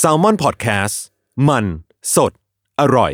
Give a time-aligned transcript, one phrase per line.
[0.00, 0.96] s a l ม o n PODCAST
[1.48, 1.64] มัน
[2.14, 2.32] สด
[2.80, 3.12] อร่อย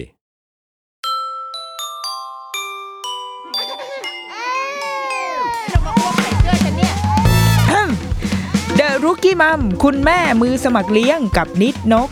[8.77, 12.09] เดอะรุกี้มัมคุณแม่มือสมัครเลี้ยงกับนิดนก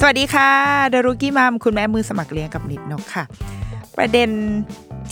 [0.00, 0.50] สวัสดีค่ะ
[0.88, 3.24] เดอะรุกี้มัมคุณแม่มือสมัครเลี้ยงกับนิดนกค่ะ
[3.96, 4.30] ประเด็น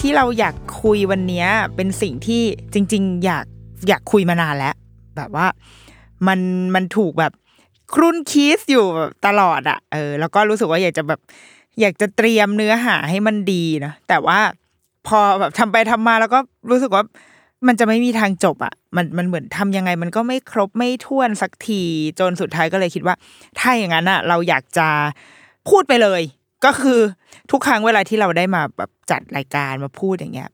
[0.01, 1.47] ที่เราอยากคุยวันนี้
[1.77, 2.43] เป็นสิ่งที่
[2.73, 3.47] จริง ๆ อยาก
[3.89, 4.75] อยากคุยมานานแล้ว
[5.17, 5.47] แบบว่า
[6.27, 6.41] มัน
[6.75, 7.33] มันถูกแบบ
[7.95, 11.21] ครุ่นคิสอยู่แบบตลอดอะเออ แล้วก็รู้สึกว่าอยากจะแบบ
[11.81, 14.39] อยากจะเตรียมเนื้อหาให้มันดีนะแต่ว่า
[15.07, 16.39] พอแบบทำไปทำมาแล้วก็
[16.71, 17.05] รู้สึกว่า
[17.67, 21.83] มันจะไม่มีทางจบอะมันมันเหมือนทำยังไง มันก็ไม่ครบไม่ท้วนสักที
[22.21, 23.15] จนสุดท้ายก็เลยคิดว่า
[23.59, 24.89] ถ้าอย่างนั้นอะเราอยากจะ
[25.69, 26.23] พูดไปเลย
[26.65, 27.01] ก็คือ
[27.51, 30.51] ทุกครั้งเวลาที่เราได้มาแบบจัดรายการมาพูดอย่างเงี้ย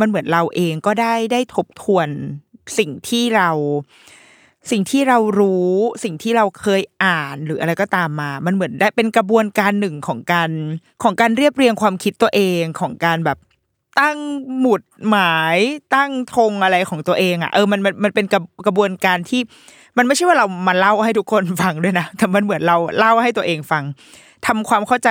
[0.00, 2.08] มันเหมือนเราเองก็ได้ได้ทบทวน
[2.78, 3.50] สิ่งที่เรา
[4.70, 5.72] สิ่งที่เรารู้
[6.04, 10.50] สิ่งที่เราเคยอ่านหรืออะไรก็ตามมา มันเหมือนได้เป็นกระบวนการหนึ่งของการ
[11.02, 13.38] ของการเรียบเรียงความคิดตัวเองของการแบบ
[14.00, 14.18] ตั้ง
[14.58, 15.58] หมุดหมาย
[15.94, 19.40] ตั้งธงอะไรของตัวเองอะเออมันมันมันเป็นกระกระบวนการที่
[19.96, 23.84] มันไม่ใช่ว่าเรามาเล่าให้ทุกคนฟังด้วยนะแต่มันเหมือนเราเล่าให้ตัวเองฟัง
[24.46, 25.08] ทำความเข้าใจ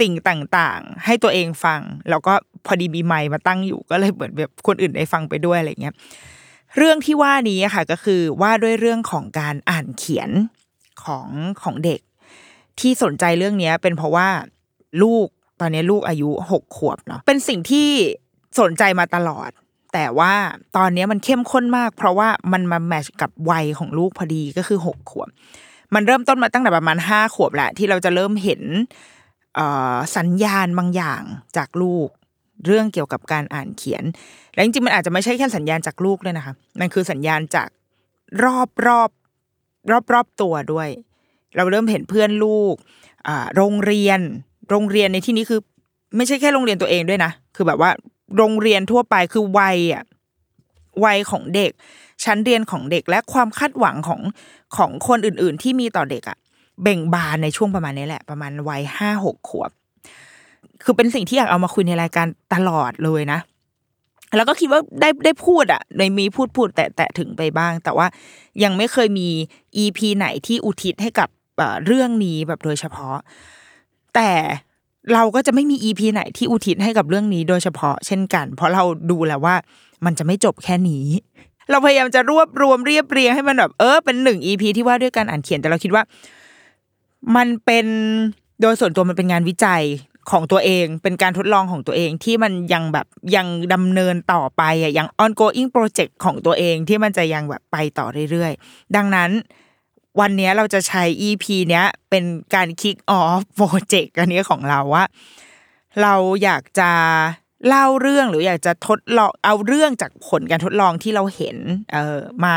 [0.00, 2.32] สิ่งต่างๆ ให้ตัวเองฟัง แล้วก็
[2.66, 5.94] พอดีมีไมค์มาตั้งอยู่ก็เลยเหมือนแบบคนอื่นได้ฟังไปด้วยอะไรเงี้ย
[6.78, 10.30] เรื่องที่ว่านี้ค่ะก็คือว่าด้วยเรื่องของการอ่านเขียน
[11.04, 11.28] ของ
[11.62, 12.00] ของเด็ก
[12.80, 14.28] ที่สนใจเรื่องนี้เป็นเพราะว่า
[15.02, 15.26] ลูก
[15.60, 17.88] ตอนนี้ลูกอายุหกขวบเนาะเป็นสิ่งที่
[18.60, 19.50] สนใจมาตลอด
[19.94, 20.32] แต่ว่า
[20.76, 25.28] ตอนนี้มันเข้มข้นมาก เพราะว่ามันมาแมชกับวัยของลูกพอดีก็คือหกขวบ
[25.94, 28.62] มันเริ่มต้นมาตั้งแต่ประมาณห้าขวบแหละที่เราจะเริ่มเห็น
[30.16, 31.22] สัญญาณบางอย่าง
[31.56, 32.08] จากลูก
[32.66, 34.04] เรื่องเกี่ยวกับการอ่านเขียน
[34.54, 37.68] และจริงๆมันอาจจะไม่ใช่แค่สัญญาณจากลูกเลยนะคะ มันคือสัญญาณจาก
[38.44, 39.10] รอบรอบ
[39.90, 40.88] รอบรอบตัวด้วย
[41.56, 42.74] เราเริ่มเห็นเพื่อนลูก
[43.56, 44.20] โรงเรียน
[44.70, 45.60] โรงเรียนในที่นี้คือ
[46.16, 47.90] ไม่ใช่แค่โรงเรียนตัวเองด้วยนะ คือแบบว่า
[48.36, 50.04] โรงเรียนทั่วไปคือวัยอะ
[51.04, 51.70] วัยของเด็ก
[52.24, 54.20] ชั้นเรียนของเด็กและความคาดหวังของ
[54.76, 56.38] ของคนอื่น ๆ ที่มีต่อเด็กอะ
[56.82, 59.70] เบ่งบานในช่วงประมาณนี้แหละ ประมาณวัยห้าหกขวบ
[60.84, 63.40] คือเป็นสิ่งที่อยากเอามาคุยในรายการตลอดเลยนะ
[64.36, 68.06] แล้วก็คิดว่าได้ได้พูดอะในมีพูดพูดแต่แต่ถึงไปบ้าง แต่ว่า
[68.62, 69.28] ยังไม่เคยมี
[69.76, 71.28] อีพีไหนที่อุทิศให้กับ
[71.86, 73.16] เรื่องนี้แบบโดยเฉพาะ
[74.14, 74.30] แต่
[75.12, 79.54] เราก็จะไม่มีอีพีไหนที่อุทิศให้กับเรื่องนี้โดยเฉพาะ เช่นกัน เพราะเราดูแล้วว่า
[80.04, 81.06] มันจะไม่จบแค่นี้
[81.70, 86.02] เราพยายามจะรวบรวมเรียบเรียงให้มันแบบเออเป็นหนึ่งอีพีที่ว่าด้วยการอ่านเขียนแต่เราคิดว่า
[87.36, 87.86] มันเป็น
[88.60, 89.82] โดยส่วนตัวมันเป็นงานวิจัย
[90.30, 93.06] ของตัวเอง เป็นการทดลองของตัวเองที่มันยังแบบ
[93.36, 99.30] ยังดำเนินต่อไปอะยัง ongoing project ของตัวเองที่มันจะยังแบบไปต่อเรื่อยๆ ดังนั้น
[100.20, 102.24] วันนี้เราจะใช้ EP เนี้ยเป็น
[102.54, 105.04] การ kick off โปรเจกต์อันนี้ของเราว่า
[106.02, 106.14] เรา
[106.44, 106.90] อยากจะ
[107.68, 111.56] เล่าเรื่องหรืออยากจะทดลองเอาเรื่องจากผลการทดลองที่เราเห็น
[111.92, 112.56] เออมา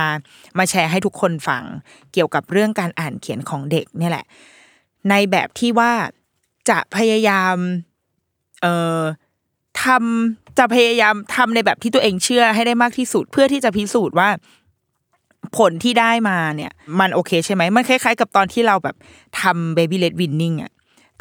[0.57, 1.63] มาแชร์ให้ทุกคนฟัง
[2.13, 4.25] เกี่ยวกับเรื่องการอ่านเขียนของเด็กนี่แหละ
[5.09, 5.91] ในแบบที่ว่า
[6.69, 7.55] จะพยายาม
[8.61, 9.01] เอ่อ
[9.83, 14.29] ทำจะพยายามทำในแบบที่ตัวเองเชื่อให้ได้มากที่สุด เพื่อที่จะพิสูจน์ว่า
[15.57, 18.95] ผลที่ได้มาเนี่ย มันโอเคใช่ไหมมันคล้ายๆ กับตอนที่เราแบบ
[19.41, 20.71] ทำ baby led winning อะ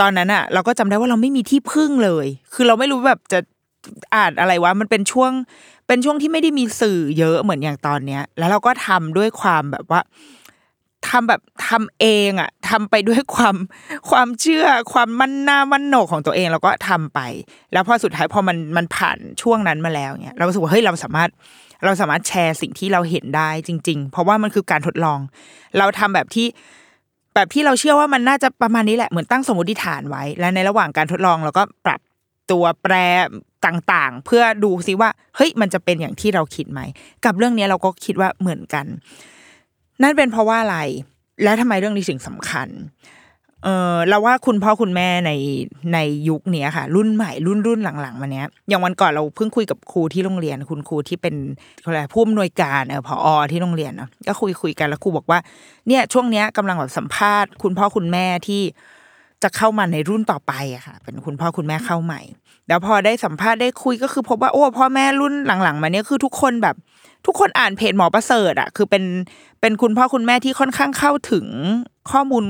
[0.00, 3.38] ตอนนั้นอะเราก็จำได้ว่าเราไม่มีที่พึ่งเลย คือเราไม่รู้แบบจะ
[4.14, 5.32] อ่านอะไรวะมันเป็นช่วง
[5.86, 10.00] เป็นช่วงที่ไม่ได้มีสื่อเยอะเหมือนอย่างตอนเนี้ย แล้วเราก็ทำด้วยความแบบว่า
[11.08, 13.56] ทำแบบทำเองอะทำไปด้วยความ
[14.10, 17.20] ความเชื่อความมั่นหน้ามั่นโหนกของตัวเองแล้วก็ทำไป
[17.72, 21.30] แล้วพอสุดท้ายพอมันมันผ่านช่วงนั้นมาแล้วเนี่ยเรารู้สึกว่าเฮ้ยเราสามารถ
[21.84, 25.18] เราสามารถแชร์สิ่งที่เราเห็นได้จริง ๆ เพราะว่ามันคือการทดลอง
[25.78, 26.46] เราทำแบบที่
[27.34, 32.00] แบบที่เราเชื่อว่ามันน่าจะประมาณนี้แหละเหมือนตั้งสมมติฐานไว้ และในระหว่างการทดลองเราก็ปรับ
[32.50, 32.94] ตัวแปร
[33.66, 36.80] ต่างๆ เพื่อดูซิว่าเฮ้ยมันจะเป็นอย่างที่เราคิดไหม
[37.24, 38.86] กับเรื่องนี้เราก็คิดว่าเหมือนกัน
[40.02, 40.78] นั่นเป็นเพราะว่าอะไร
[41.42, 42.68] และทำไมเรื่องนี้ถึงสำคัญ
[43.64, 45.32] เออเราว่าคุณพ่อคุณแม่ใน
[45.94, 45.98] ใน
[46.28, 51.34] ยุคนี้ค่ะ รุ่นใหม่รุ่นรุ่นหลังๆมาเนี้ยอย่างวันก่อนเราเพิ่งคุยกับครูที่โรงเรียน คุณครูที่เป็น
[51.84, 55.38] อะไรผู้อำนวยการเออผออที่โรงเรียนเนาะก็คุยคุยกันแล้วครูบอกว่า
[55.88, 58.62] เนี่ยช่วงเนี้ยกำลังแบบสัมภาษณ์ คุณพ่อคุณแม่ที่
[59.42, 62.20] จะเข้ามาในรุ่นต่อไปอะค่ะ เป็นคุณพ่อคุณแม่เข้าใหม่
[62.68, 66.76] แล้วพอได้สัมภาษณ์ได้คุยก็คือพบว่าโอ้พ่อแม่รุ่นหลังๆ มาเนี้ยคือทุกคนแบบ
[67.26, 69.04] ทุกคนอ่านเพจหมอประเสริฐอะคือเป็น
[69.60, 71.46] เป็นคุณพ่อคุณแม่ที่ค่อนข้างเข้าถึง
[72.10, 72.44] ข้อมูล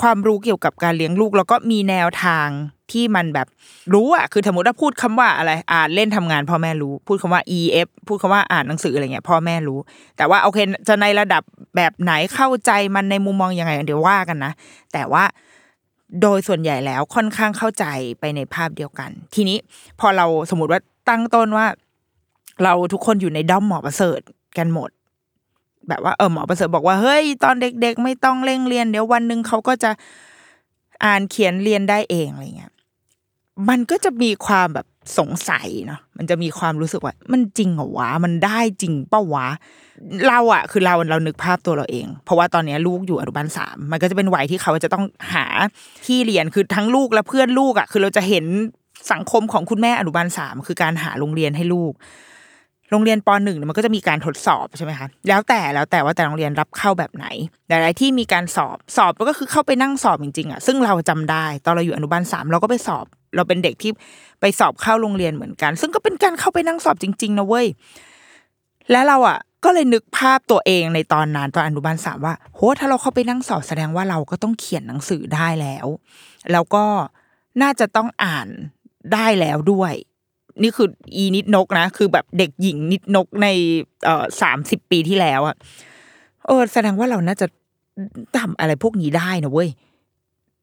[0.00, 2.48] ความรู้เกี่ยวกับการเลี้ยงลูก แล้วก็มีแนวทาง
[2.92, 3.46] ที่มันแบบ
[3.94, 9.78] รู้อะคือสมมติว่าพูดคำว่าอะไร อ่านเล่นทำงานพ่อแม่รู้ พูดคำว่า EF พูดคำว่าอ่านหนังสืออะไรเงี้ยพ่อแม่รู้
[10.16, 10.58] แต่ว่าโอเค
[10.88, 11.42] จะในระดับ
[11.76, 14.52] แบบไหนเข้าใจมันในมุมมองยังไงเดี๋ยวว่ากันนะ
[14.92, 15.24] แต่ว่า
[16.22, 17.84] โดยส่วนใหญ่แล้วค่อนข้างเข้าใจ
[18.20, 19.56] ไปในภาพเดียวกัน ทีนี้
[20.00, 21.66] พอเราสมมติว่าตั้งต้นว่า
[22.62, 24.20] เราทุกคนอยู่ในด้อมหมอประเสริฐ
[24.58, 24.90] กันหมด
[25.88, 29.90] แบบว่าเออหมอประเสริฐบอกว่าเฮ้ยตอนเด็ก ๆ ไม่ต้องเร่งเรียน เดี๋ยววันหนึ่งเขาก็จะ
[31.04, 32.72] อ่านเขียนเรียนได้เองอะไรเงี้ย
[33.68, 34.86] มันก็จะมีความแบบ
[35.18, 39.46] สงสัยเนาะมันจะมีความรู้สึกว่า มันจริงเหรอวะมันได้จริงปะวะ
[40.28, 45.04] เราอะคือเราเรานึกภาพตัวเราเอง เพราะว่าตอนนี้ลูกอยู่อนุบาลสามมันก็จะเป็นวัยที่เขาจะต้อง
[45.34, 45.46] หา
[46.06, 48.44] ที่เรียนคือทั้งลูกและเพื่อนลูกอะคือเราจะเห็น
[49.12, 51.92] สังคมของคุณแม่อนุบาลสามคือการหาโรงเรียนให้ลูก
[52.90, 57.26] โรงเรียนปหนึ่งเนี่ยมันก็จะมีการทดสอบใช่ไหมคะแล้วแต่แล้วแต่ว่าแต่โรงเรียนรับเข้าแบบไหน
[57.66, 63.04] แต่อะไรที่มีการสอบสอบก็คือเข้าไปนั่งสอบจริงๆอะซึ่งเราจำได้ตอนเราอยู่อนุบาลสามเราก็ไปสอบ
[63.36, 63.90] เราเป็นเด็กที่
[64.40, 67.66] ไปสอบเข้าโรงเรียนเหมือนกัน ซึ่งก็เป็นการเข้าไปนั่งสอบจริงๆนะเว้ย
[68.90, 75.86] แล้วเราอะก็เลยนึกภาพตัวเองในตอนนั้นตอนอนุบาลสามว่าโหถ้าเราเข้าไปนั่งสอบแสดงว่าเราก็ต้องเขียนหนังสือได้แล้ว
[76.52, 76.84] แล้วก็
[77.62, 78.48] น่าจะต้องอ่าน
[79.14, 79.92] ได้แล้วด้วย
[80.62, 83.46] นี่คืออีนิดนกนะ คือแบบเด็กหญิงนิดนกใน
[84.04, 85.56] เอ่อสามสิบปีที่แล้วอะ
[86.46, 87.46] เออแสดงว่าเราน่าจะ
[88.38, 89.68] ทำอะไรพวกนี้ได้นะเว้ย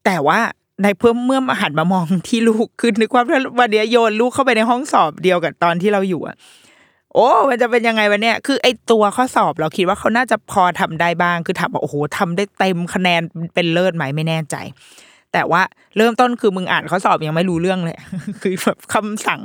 [0.05, 0.39] แต่ว่า
[0.83, 6.35] ในเพิ่มเมื่อมาหันมามองที่ลูกคือนึกว่าถ้าวันเนี้ยโยนลูกเข้าไปในห้องสอบเดียวกับตอนที่เราอยู่อะ
[7.13, 13.21] โอ้มันจะเป็นยังไงวันเนี้ยคือไอตัวข้อสอบเราคิดว่าเขาน่าจะพอทำได้บ้าง คือถามว่าโอ้โหทำได้เต็มคะแนน
[13.53, 14.55] เป็นเลิศไหมไม่แน่ใจ
[15.33, 15.62] แต่ว่า
[15.98, 17.98] เริ่มต้นคือมึงอ่านข้อสอบยังไม่รู้เรื่องเลย
[18.42, 19.42] คือแบบคำสั่ง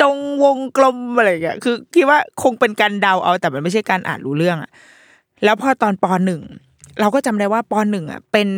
[0.00, 4.70] จงวงกลมอะไรอย่างเงี้ยคือคิดว่าคงเป็นการเดาเอาแต่มันไม่ใช่การอ่านรู้เรื่องอะ
[5.44, 6.42] แล้วพอตอนปหนึ่ง
[7.00, 8.48] เราก็จำได้ว่าปหนึ่งอะเป็น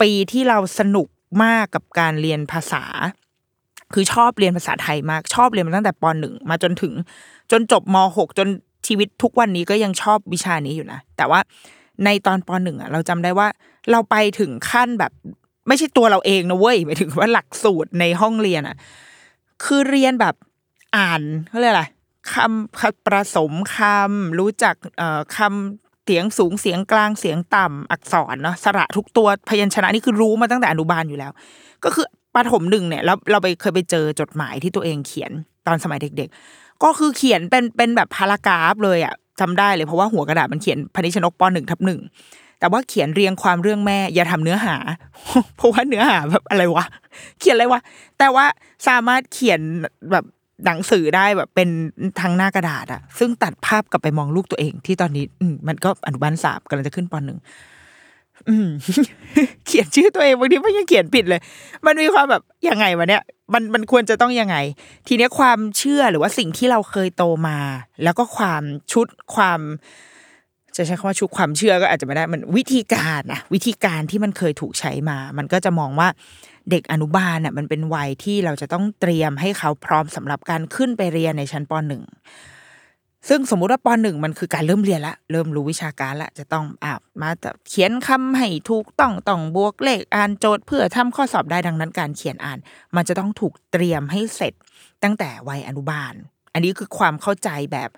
[0.00, 1.08] ปีที่เราสนุก
[1.44, 2.84] มากกับการเรียนภาษา
[3.92, 6.92] คือชอบเรียนภาษาไทยมากชอบเรียนมาตั้งแต่ปหนึ่งมาจนถึง
[7.50, 8.48] จนจบมหกจน
[8.86, 11.40] ชีวิตทุกวันนี้ก็ยังชอบวิชานี้อยู่นะแต่ว่า
[12.04, 13.48] ในตอนปหนึ่งอะเราจำได้ว่า
[13.90, 15.12] เราไปถึงขั้นแบบ
[15.68, 18.76] ไม่ใช่ตัวเราเองนะเว้ยหมายถึงว่าหลักสูตรในห้องเรียนอะ
[19.64, 20.34] คือเรียนแบบ
[20.96, 21.84] อ่านเขาเรียกอะไร
[22.32, 24.74] คำคำประสมคำรู้จัก
[25.36, 31.32] คำเสียงสูงเสียงกลางเสียงต่ำอักษรเนาะสระทุกตัวพยัญชนะนี่คือรู้มาตั้งแต่อนุบาลอยู่แล้ว
[31.84, 35.32] ก็คือประถมหนึ่งเนี่ยแล้วเราไปเคยไปเจอจดหมายที่ตัวเองเขียน
[35.66, 42.00] ตอนสมัยเด็ก ๆ ก็คือเขียนเป็นเป็นแบบพารากราฟเลยอะจำได้เลยเพราะว่าหัวกระดาษมันเขียนพนิชนกปหนึ่งทับหนึ่ง
[42.58, 44.76] แต่ว่าเขียนเรียงความเรื่องแม่ อย่าทำเนื้อหา
[45.56, 46.86] เพราะว่าเนื้อหาแบบอะไรวะ
[47.38, 47.80] เขียนอะไรวะ
[48.18, 48.46] แต่ว่า
[48.88, 49.60] สามารถเขียน
[50.12, 50.24] แบบ
[50.64, 51.68] หนังสือได้แบบเป็น
[52.20, 57.38] ทางหน้ากระดาษอะซึ่งตัดภาพกลับไปมองลูกตัวเอง ที่ตอนนี้ อืมันก็อนุบาลสามกำลังจะขึ้นปหนึ่ง
[59.66, 61.40] เขียนชื่อตัวเองบางทีมันยังเขียนผิดเลย
[61.86, 63.22] มันมีความแบบยังไงวะเนี่ย
[63.52, 64.56] มันมันควรจะต้องยังไง
[65.06, 67.58] ทีเนี้ยความเชื่อหรือว่าสิ่งที่เราเคยโตมา
[68.02, 68.62] แล้วก็ความ
[68.92, 69.60] ชุดความ
[70.76, 76.08] จะใช้คำว่าชุดความเชื่อก็อาจจะไม่ได้มันวิธีการนะวิธีการที่มันเคยถูกใช้มา มันก็จะมองว่า
[76.70, 82.02] เด็กอนุบาลน่ะมันเป็นวัยที่เราจะต้องเตรียมให้เขาพร้อมสำหรับการขึ้นไปเรียนในชั้นปหนึ่ง
[83.28, 92.58] ซึ่งสมมุติว่าปหนึ่งมันคือการเริ่มเรียนละ เริ่มรู้วิชาการละจะต้องอ่ามาจะเขียนคำให้ถูกต้องต้องบวกเลขอ่านโจทย์เพื่อทำข้อสอบได้ดังนั้นการเขียนอ่าน
[92.96, 94.54] มันจะต้องถูกเตรียมให้เสร็จ
[95.02, 96.14] ตั้งแต่วัยอนุบาล
[96.52, 97.90] อันนี้คือความเข้าใจแบบ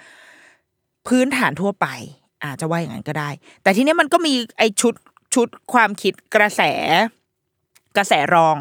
[1.07, 1.87] พื้นฐานทั่วไป
[2.45, 3.31] อาจจะว่าอย่างนั้นก็ได้
[3.63, 4.95] แต่ทีนี้มันก็มีไอชุด
[5.35, 6.63] ชุดความคิดกระแส
[7.97, 8.57] กระแสรอง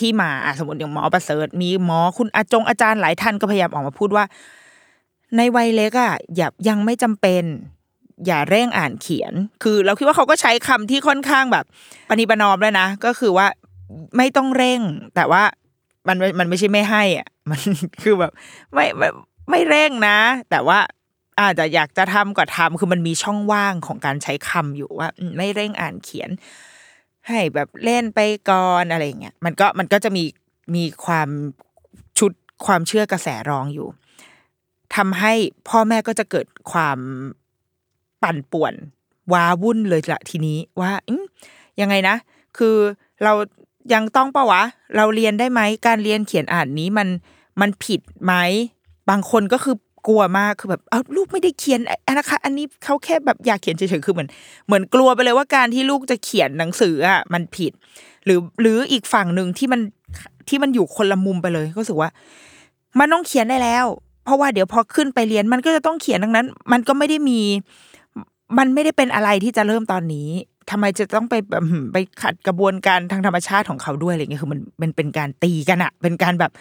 [0.00, 4.24] ที่มาสมมติอย่างหมอประเสริฐ มีหมอคุณอาจงอาจารย์หลายท่านก็พยายามออกมาพูดว่า
[5.36, 7.44] ในวัยเล็กอะอย่ายังไม่จำเป็น
[8.26, 11.64] อย่าเร่งอ่านเขียน คือเราคิดว่าเขาก็ใช้คำที่ค่อนข้างแบบ
[12.08, 13.46] ปณิปนอมแล้วนะ ก็คือว่า
[14.16, 14.80] ไม่ต้องเร่ง
[15.14, 15.42] แต่ว่า
[16.08, 17.60] มันมันไม่ใช่ไม่ให้อะมัน
[18.02, 18.32] คือแบบ
[18.74, 19.08] ไม่ไม่
[19.50, 20.18] ไม่เร่งนะ
[20.50, 20.78] แต่ว่า
[21.40, 26.30] อาจจะอยากจะทำก็ทำคือมันมีช่องว่างของการใช้คำอยู่ว่า ไม่เร่งอ่านเขียน
[27.26, 30.24] ให้แบบเล่นไปก่อนอะไรเงี้ยมันก็มันก็จะมี
[30.74, 31.28] มีความ
[32.18, 32.32] ชุด
[32.66, 33.88] ความเชื่อกระแสรองอยู่
[34.96, 35.32] ทำให้
[35.68, 36.98] พ่อแม่ก็จะเกิดความ
[38.22, 38.74] ปั่นป่วน
[39.32, 41.10] ว้าวุ่นเลยละทีนี้ว่าอ
[41.80, 42.16] ยังไงนะ
[42.58, 42.76] คือ
[43.24, 43.32] เรา
[43.92, 44.62] ยังต้องปะวะ
[44.96, 47.08] เราเรียนได้ไหมการเรียนเขียนอ่านนี้มัน
[47.60, 48.32] มันผิดไหม
[49.10, 49.76] บางคนก็คือ
[50.08, 54.28] กลัวมากคือแบบเอาลูกไม่ได้เขียนอันนะคะอันนี้เขาแค่แบบอยากเขียนเฉยๆคือเหมือน
[54.66, 57.72] เหมือนกลัวไปเลยว่าการที่ลูกจะเขียนหนังสืออะมันผิด
[58.24, 59.80] หรือหรืออีกฝั่งหนึ่งที่มัน
[60.48, 62.10] ที่มันอยู่คนละมุมไปเลยก็รู้สึกว่า
[62.98, 63.86] มันต้องเขียนได้แล้ว
[64.24, 67.40] เพราะว่าเดี๋ยวพอขึ้นไปเรียนมันก็จะต้องเขียนดังนั้น มันก็ไม่ได้มี
[68.58, 70.28] มันไม่ได้เป็นอะไรที่จะเริ่มตอนนี้
[70.70, 71.34] ทำไมจะต้องไป
[71.92, 76.52] ไปขัดกระบวนการทางธรรมชาติของเขาด้วยอะไรเงี้ยคือมันมันเป็นการตีกันอะเป็นการแบบ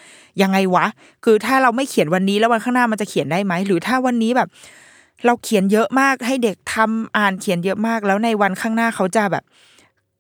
[0.42, 0.86] ยังไงวะ
[1.24, 4.50] คือถ้าเราไม่เขียนวันนี้แล้ววันข้างหน้ามันจะเขียนได้ไหมหรือถ้าวันนี้แบบ
[5.26, 9.44] เราเขียนเยอะมากให้เด็กทำอ่านเขียนเยอะมาก แล้วในวันข้างหน้าเขาจะแบบ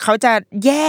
[0.04, 0.32] เขาจะ
[0.66, 0.88] แย่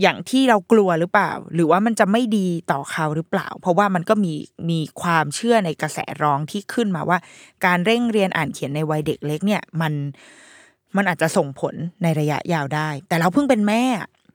[0.00, 4.32] อย่างที่เรากลัวหรือเปล่า หรือว่ามันจะไม่ดีต่อเขาหรือเปล่า เพราะว่ามันก็มี
[4.70, 7.18] มีความเชื่อในกระแสร้องที่ขึ้นมาว่า
[7.66, 9.92] การเร่งเรียนอ่านเขียนในวัยเด็กเล็กเนี่ย มัน
[10.96, 13.82] มันอาจจะส่งผลในระยะยาวได้ แต่เราเพิ่งเป็นแม่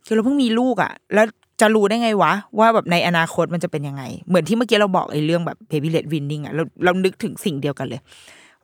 [0.06, 1.26] คือเราเพิ่งมีลูกอะ่ะ แล้ว
[1.62, 8.02] จะรู้ได้ไงวะ ว่าแบบในอนาคตมันจะเป็นยังไง เหมือนที่เมื่อกี้เราบอกไอ้เรื่องแบบ baby led winning อะ่ะเราเรานึกถึงสิ่งเดียวกันเลย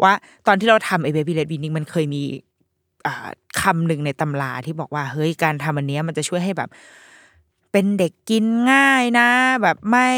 [0.03, 0.13] ว่า
[0.47, 2.23] ตอนที่เราทำไอ้ baby led winning มันเคยมี
[3.62, 6.69] คำหนึ่งในตำราที่บอกว่าเฮ้ยการทำอันเนี้ยมันจะช่วยให้แบบ
[7.71, 9.29] เป็นเด็กกินง่ายนะ
[9.62, 10.09] แบบไม่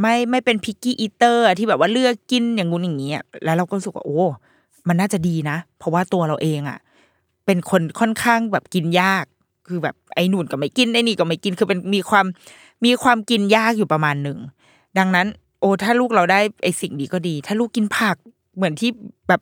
[0.00, 4.22] ไม่ไม่เป็นพิกกี้อีเตอร์ที่แบบว่าเลือกกินอย่างงู้นอย่างนี้อะแล้วเราก็รู้สึกว่าโอ้
[4.88, 6.78] มันน่าจะดีนะ เพราะว่าตัวเราเองอะ
[7.46, 9.24] เป็นคนค่อนข้างแบบกินยาก
[9.68, 12.26] คือแบบไอ้นู่นก็ไม่กินไอ้นี่ก็ไม่กินคือเป็นมีความ
[12.84, 14.38] มีความกินยากอยู่ประมาณหนึ่ง
[14.98, 15.26] ดังนั้น
[15.60, 18.16] โอ้ถ้าลูกเราได้ไอ้สิ่งนี้ก็ดี ถ้าลูกกินผัก
[18.56, 18.90] เหมือนที่
[19.28, 19.40] แบบ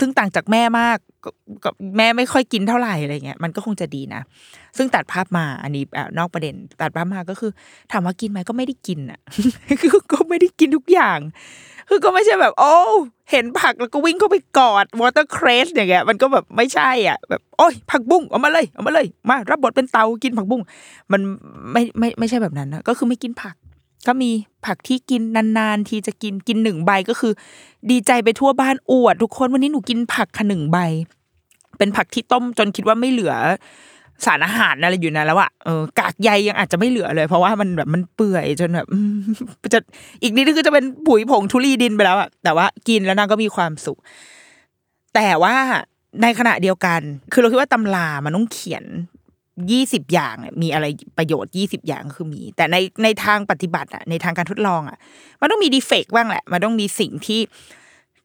[0.00, 1.30] ซึ่งต่างจากแม่มากก็
[1.64, 4.22] ก็แม่ไม่ค่อยกินเท่าไหร่อะไรเงี้ยมันก็คงจะดีนะ
[4.76, 5.84] ซึ่งตัดภาพมาอันนี้
[6.18, 7.50] นอกประเด็น ตัดภาพมาก็คือ
[7.92, 9.20] ถามว่ากินไหมก็ไม่ได้กินอะ
[10.12, 11.18] ก็ไม่ได้กินทุกอย่าง
[11.88, 12.74] คือก็ไม่ใช่แบบ โอ้
[13.30, 20.62] เห็นผักแล้วก็วิ่งเข้าไปกอดวอเตอร์เครสอย่างเงี้ยมันก็แบบไม่ใช่อะ แบบโอ้ยผักบุ้งเอามาเลยเอามาเลยมา รับบทเป็นเตากินผักบุ้ง
[21.12, 21.20] มัน
[21.72, 23.54] ไม่ไม่ไม่ใช่แบบนั้นนะก็คือไม่กินผัก
[24.06, 24.30] ก็มี
[24.66, 25.22] ผักที่กิน
[25.58, 27.32] นานๆทีจะกินกินหนึ่งใบก็คือ
[27.90, 30.78] ดีใจไปทั่วบ้านอวด ทุกคนวันนี้หนูกินผักค่ะหนึ่งใบ
[31.78, 33.34] เป็นผักที่ต้มจนคิดว่าไม่เหลือ
[34.26, 38.88] สารอาหารอะไรอยู่นะแล้วอะเออกากใยยังอาจจะไม่เหลือเลย เพราะว่ามันแบบมันเปื่อยจนแบบ
[39.72, 39.78] จะ
[40.22, 43.98] อีกนิดนึงคือจะเป็นปุ๋ยผงทุลีดินไปแล้วอะแต่ว่ากินแล้วนางก็มีความสุข
[45.14, 45.54] แต่ว่า
[46.22, 47.00] ในขณะเดียวกัน
[47.32, 48.84] คือเราคิดว่าตำรามันต้องเขียน
[49.70, 50.86] ยี่สิบอย่างมีอะไร
[51.18, 54.98] ประโยชน์ยี่สิบอย่างคือมี แต่ในในทางปฏิบัติอะในทางการทดลองอะ
[55.40, 57.40] มันต้องมีดีเฟกบ้างแหละ มันต้องมีสิ่งที่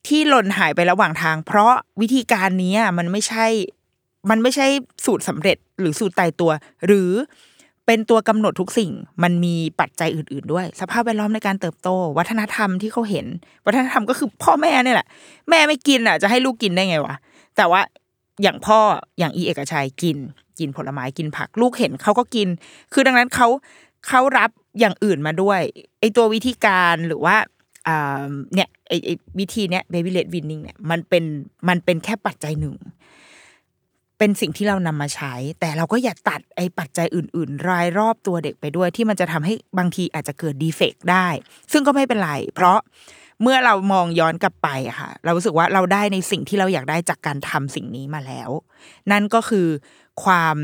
[0.07, 3.45] ที่หล่นหายไประหว่างทาง เพราะวิธีการนี้อะมันไม่ใช่
[4.29, 4.67] มันไม่ใช่
[5.05, 6.51] สูตรสำเร็จหรือสูตรตายตัว
[6.85, 7.11] หรือ
[7.85, 8.91] เป็นตัวกำหนดทุกสิ่ง
[9.23, 13.25] มันมีปัจจัยอื่น ๆ ด้วย สภาพแวดล้อมในการเติบโต วัฒนธรรมที่เขาเห็น
[13.65, 15.07] วัฒนธรรมก็คือพ่อแม่เนี่ยแหละ
[15.49, 17.15] แม่ไม่กินอะ จะให้ลูกกินได้ไงวะ
[17.57, 17.81] แต่ว่า
[18.41, 18.79] อย่างพ่อ
[19.19, 20.17] อย่างอีเอกชัยกิน
[20.59, 22.47] กินผลไม้กินผักลูกเห็นเขาก็กิน
[22.93, 23.47] คือดังนั้นเขา
[24.07, 24.49] เขารับ
[24.79, 25.61] อย่างอื่นมาด้วย
[25.99, 27.35] ไอตัววิธีการหรือว่า
[28.53, 29.09] เนี่ยไอไอ
[29.39, 31.23] วิธีเนี้ย baby led winning เนี่ยมันเป็น
[31.67, 32.75] มันเป็นแค่ปัจจัยหนึ่ง
[34.19, 41.27] เป็นสิ่งที่เรานำมาใช้ แต่เราก็อย่าตัดไอ้ปัจจัยอื่น ๆ รายรอบตัวเด็กไปด้วยที่มันจะทำให้บางทีอาจจะเกิดดีเฟกต์ได้
[41.71, 42.77] ซึ่งก็ไม่เป็นไร เพราะ
[43.41, 48.49] เมื่อเรามองย้อนกลับไปอะค่ะ เรารู้สึกว่าเราได้ในสิ่งที่เราอยากได้จากการทำสิ่งนี้มาแล้ว
[49.11, 49.67] นั่นก็คือ
[50.23, 50.57] ความ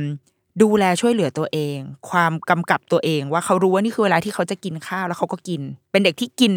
[0.61, 1.77] ดูแลช่วยเหลือตัวเอง
[2.09, 6.53] ความกำกับตัวเอง ว่าเขารู้ว่านี่คือเวลาที่เขาจะกินข้าวแล้วเขาก็กิน เป็นเด็กที่กิน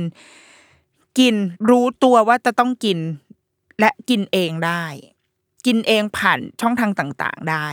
[1.18, 1.34] กิน
[1.70, 2.98] รู้ตัวว่าจะต้องกิน
[3.80, 4.84] และกินเองได้
[5.66, 7.68] กินเองผ่านช่องทางต่างๆ ได้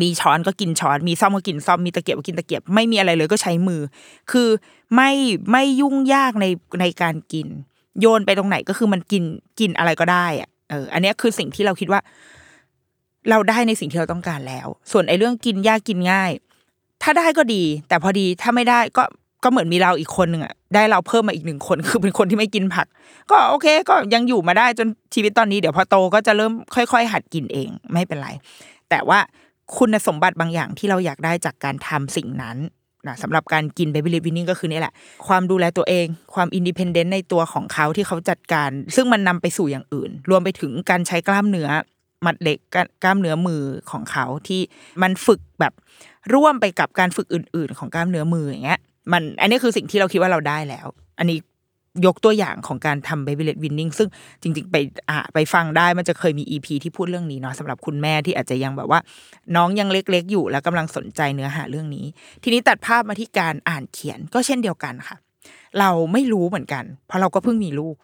[0.00, 3.80] มีช้อนก็กินช้อน มีซ่อมก็กินซ่อมมีตะเกียบก็กินตะเกียบไม่มีอะไรเลยก็ใช้มือ
[4.30, 4.48] คือ
[4.94, 5.10] ไม่
[5.50, 6.46] ไม่ยุ่งยากใน
[6.80, 7.46] ในการกิน
[8.00, 9.22] โยนไปตรงไหนก็คือมันกิน
[9.60, 12.00] กินอะไรก็ได้อะเออ อันนี้คือสิ่งที่เราคิดว่า
[13.30, 16.30] เราได้ในสิ่งที่เราต้องการแล้ว ส่วนไอ้เรื่องกินยากกินง่าย
[17.02, 19.02] ถ้าได้ก็ดี แต่พอดีถ้าไม่ได้ก็
[19.44, 22.86] ก็เหมือนมีเราอีกคนหนึ่งอะ ได้เราเพิ่มมาอีกหนึ่งคน คือเป็นคนที่ไม่กินผัก
[23.30, 28.28] ก็โอเค ก็ยังอยู่มาได้จนชีวิตตอนนี้เดี๋ยวพอโตก็จะเริ่มค่อย ๆ หัดกินเองไม่เป็นไร
[28.90, 29.18] แต่ว่า
[29.76, 32.56] คุณสมบัติบางอย่างที่เราอยากได้จากการทำสิ่งนั้น
[33.06, 34.94] นะสำหรับการกิน baby led weaning ก็คือนี่แหละ
[35.26, 41.68] ความดูแลตัวเอง ความอินดิเพนเดนต์ในตัวของเขาที่เขาจัดการ ซึ่งมันนำไปสู่อย่างอื่น รวมไปถึงการใช้กล้ามเนื้อ
[42.26, 44.60] มัดเหล็กกล้ากล้ามเนื้อมือของเขาที่
[45.02, 45.72] มันฝึกแบบ
[46.34, 48.80] ร่วมไปกับการฝึกอื่น ๆ ของกล้ามเนื้อมืออย่างเงี้ย
[49.12, 50.86] มันอันนี้คือสิ่งที่เราคิดว่าเราได้แล้ว
[51.18, 51.38] อันนี้
[52.06, 54.08] ยกตัวอย่างของการทำ baby led winning ซึ่ง
[54.42, 54.76] จริง ๆ ไป
[55.10, 59.00] อ่าไปฟังได้มันจะเคยมี EP ที่พูดเรื่องนี้เนาะสำหรับคุณแม่ที่อาจจะยังแบบว่า
[59.56, 62.06] น้องยังเล็กๆ อยู่แล้วกำลังสนใจเนื้อหาเรื่องนี้
[62.42, 65.16] ทีนี้ตัดภาพมาที่การอ่านเขียนก็เช่นเดียวกันค่ะ
[65.78, 67.96] เราไม่รู้เหมือนกัน เพราะเราก็เพิ่งมีลูก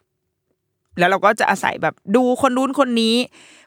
[0.99, 3.15] แล้วเราก็จะอาศัยแบบดูคนนู้นคนนี้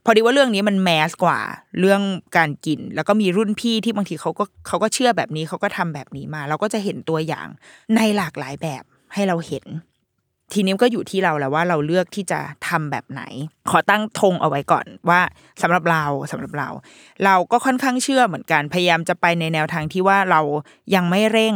[0.05, 1.39] พอดีว่าเรื่องนี้มันแมสกว่า
[1.79, 2.01] เรื่อง
[2.37, 7.47] การกิน แล้วก็มีรุ่นพี่ที่บางทีเขาก็เขาก็เชื่อแบบนี้เขาก็ทำแบบนี้มา เราก็จะเห็นตัวอย่าง
[7.95, 9.65] ในหลากหลายแบบให้เราเห็น
[10.53, 13.21] ทีนี้ก็อยู่ที่เราแล้วว่าเราเลือกที่จะทำแบบไหน
[13.69, 15.21] ขอตั้งธงเอาไว้ก่อนว่า
[15.61, 16.69] สำหรับเราสำหรับเรา
[17.25, 20.41] เราก็ค่อนข้างเชื่อเหมือนกันพยายามจะไปในแนวทางที่ว่าเรา
[20.95, 21.55] ยังไม่เร่ง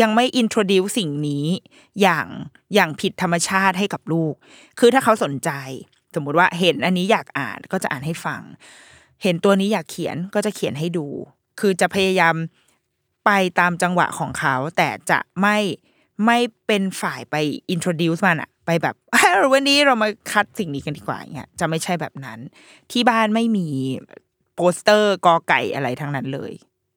[0.00, 1.46] ยังไม่ introduce สิ่งนี้
[2.00, 2.26] อย่าง
[2.74, 4.34] อย่างผิดธรรมชาติให้กับลูก
[4.78, 5.50] คือถ้าเขาสนใจ
[6.14, 8.42] สมมุติว่าเห็นอันนี้อยากอ่านก็จะอ่านให้ฟัง
[9.22, 11.06] เห็นตัวนี้อยากเขียนก็จะเขียนให้ดู
[11.60, 12.34] คือจะพยายาม
[13.24, 13.30] ไป
[13.60, 15.58] ตามจังหวะของเขา แต่จะไม่
[16.26, 17.34] ไม่เป็นฝ่ายไป
[17.74, 18.94] introduce มันอะไปแบบ
[19.52, 22.38] วันนี้เรามาคัดสิ่งนี้กันดีกว่าเงี้ยจะไม่ใช่แบบนั้น
[22.90, 23.68] ที่บ้านไม่มี
[24.54, 26.52] โปสเตอร์กอไก่อะไรทั้งนั้นเลย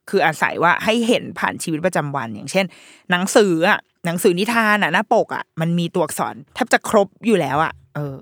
[0.09, 2.65] คืออาศัยว่าให้เห็นผ่านชีวิตประจำวัน อย่างเช่น
[3.11, 8.19] หนังสืออะหนังสือนิทานอะหน้าปกอะมันมีตัวอักษรแทบจะครบอยู่แล้วอะเออ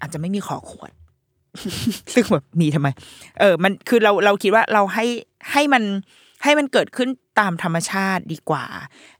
[0.00, 0.92] อาจจะไม่มีขอขวด
[2.14, 2.88] ซึ่งแบบมีทำไม
[3.40, 5.06] เออ มันคือเราเราคิดว่าเราให้
[5.52, 5.82] ให้มัน
[6.44, 7.08] ให้มันเกิดขึ้น
[7.40, 8.64] ตามธรรมชาติดีกว่า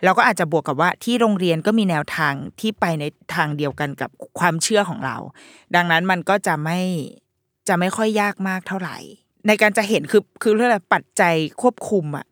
[0.05, 5.17] แล้วก็อาจจะบวกกับว่าที่โรงเรียนก็มีแนวทางที่ไปในทางเดียวกันกับความเชื่อของเรา
[5.77, 6.81] ดังนั้นมันก็จะไม่
[7.69, 8.97] จะไม่ค่อยยากมากเท่าไหร่
[9.47, 12.27] ในการจะเห็นคือคือเรื่องอะไรปัจจัยควบคุมอะ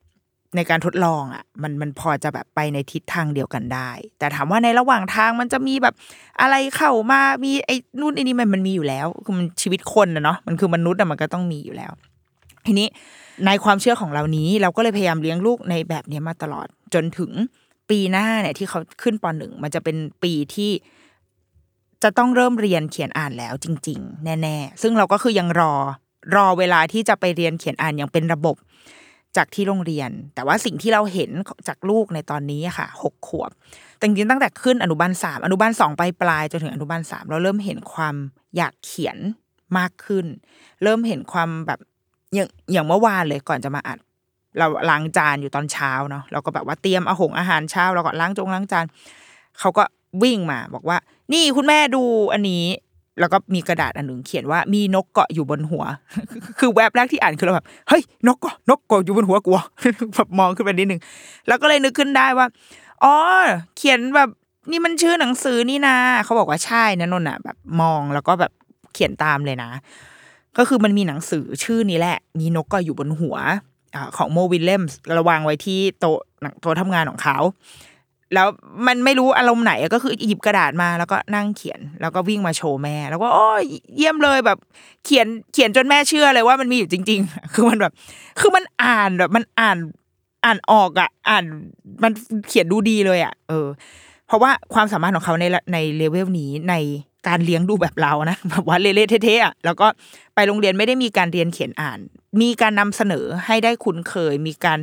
[0.57, 5.95] ในการทดลองอะมันมันพอจะแบบไปในทิศทางเดียวกันได้ แต่ถามว่าในระหว่างทางมันจะมีแบบ
[6.41, 11.93] อะไรเข้ามามีไอ้นู่นไอ้นี่มันมันมีอยู่แล้วคือมันชีวิตคนนะเนาะมันคือมนุษย์อะมันก็ต้องมีอยู่แล้ว
[12.67, 12.89] ทีนี้
[13.47, 17.31] ในความเชื่อของเรานี้ เราก็เลยพยายามเลี้ยงลูกในแบบนี้มาตลอดจนถึง
[17.91, 20.71] ปีหน้าเนี่ยที่เขาขึ้นปหนึ่งมันจะเป็นปีที่
[22.03, 25.75] จะต้องเริ่มเรียนเขียนอ่านแล้วจริง ๆ แน่ ๆ ซึ่งเราก็คือยังรอ
[26.37, 28.57] รอเวลาที่จะไปเรียนเขียนอ่านอย่างเป็นระบบ
[29.37, 31.31] จากที่โรงเรียน แต่ว่าสิ่งที่เราเห็น
[31.69, 33.51] จากลูกในตอนนี้ค่ะหกขวบ
[33.97, 38.15] แต่จริงๆตั้งแต่ขึ้นอนุบาลสามอนุบาลสองไปปลายจนถึงอนุบาลสามเราเริ่มเห็นความ
[38.57, 39.19] อยากเขียน
[39.79, 40.27] มากขึ้น
[40.83, 41.81] เริ่มเห็นความแบบ
[42.35, 43.99] อย่างอย่างเมื่อวานเลยก่อนจะมาอัด
[44.59, 48.85] เราล้างจานอยู่ตอนเช้าเนาะเราก็แบบว่าเตรียมอาหงอาหารเช้าเราก็ล้างจงล้างจาน
[49.59, 49.85] เขาก็
[50.23, 50.99] วิ่งมาบอกว่า
[51.33, 52.65] นี่คุณแม่ดูอันนี้
[53.21, 55.85] แล้วก็มีกระดาษอันหนึ่งเขียนว่ามีนกเกาะอยู่บนหัว
[56.59, 59.51] คือแวบแรกที่อ่านคือเราแบบเฮ้ยนกเกาะนกเกาะอยู่บนหัวกู
[60.17, 61.01] แบบมองขึ้นไปนิดนึง
[61.49, 62.47] แล้วก็เลยนึกขึ้นได้ว่า
[63.05, 63.15] อ๋อ
[63.77, 64.29] เขียนแบบ
[64.71, 68.53] นี่มันชื่อหนังสือนี่นาเขาบอกว่าใช่นะนนอะ แบบมองแล้วก็แบบ
[68.95, 69.71] เขียนตามเลยนะ
[70.59, 73.37] ก็คือมันมีหนังสือชื่อนี้แหละ มีนกก็อยู่บนหัว
[73.95, 76.19] อของโมวิลเลมส์ระวางไว้ที่โต๊ะ
[76.61, 77.39] โต๊ะทำงานของเขา
[78.35, 78.49] แล้ว
[78.87, 83.65] มันไม่รู้อารมณ์ไหนก็คือหยิบกระดาษมาแล้วก็นั่งเขียน แล้วก็วิ่งมาโชว์แม่ แล้วก็โอ้ย
[83.97, 84.59] เยี่ยมเลยแบบ
[85.05, 87.93] เขียนเขียนจนแม่เชื่อเลยว่ามันมีอยู่จริง ๆ คือมันแบบ
[88.41, 89.79] คือมันอ่านแบบมันอ่าน
[90.45, 91.45] อ่านออกอะ อ่าน
[92.03, 92.13] มัน
[92.49, 93.67] เขียนดูดีเลยอะ เออ
[94.27, 96.75] เพราะว่าความสามารถของเขาในในเลเวลนี้ใน
[97.29, 99.87] การเลี้ยงดูแบบเรานะแบบว่าเละเทะอะแล้วก็
[100.35, 101.99] ไปโรงเรียนไม่ได้มีการเรียนเขียนอ่าน
[102.41, 104.79] มีการนำเสนอให้ได้คุ้นเคย มีการ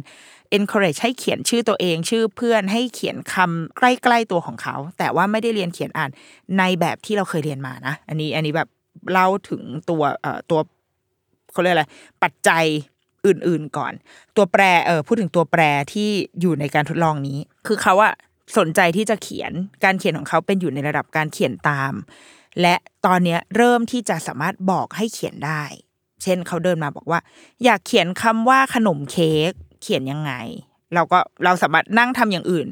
[0.56, 6.10] encourage ให้เขียนชื่อตัวเอง ชื่อเพื่อนให้เขียนคำใกล้ๆตัวของเขา แต่ว่าไม่ได้เรียนเขียนอ่าน
[6.60, 8.70] ในแบบที่เราเคยเรียนมานะ อันนี้อันนี้แบบ
[9.12, 10.60] เล่าถึงตัวเอ่อตัว
[11.52, 11.86] เขาเรียกอะไร
[12.24, 12.66] ปัจจัย
[13.26, 13.94] อื่นๆก่อน
[14.36, 15.62] ตัวแปรเออพูดถึงตัวแปร
[15.94, 16.10] ที่
[16.42, 18.14] อยู่ในการทดลองนี้ คือเขาอะ
[18.58, 19.52] สนใจที่จะเขียน
[19.84, 21.94] การเขียนของเขาเป็นอยู่ในระดับการเขียนตาม
[22.62, 25.64] และตอนนี้เริ่มที่จะสามารถบอกให้เขียนได้
[26.24, 27.20] เช่นเขาเดินมาบอกว่า
[27.64, 29.52] อยากเขียนคำว่าขนมเค้ก
[29.86, 30.34] เขียนยังไง
[30.96, 32.68] เราก็เราสามารถนั่งทำอย่างอื่น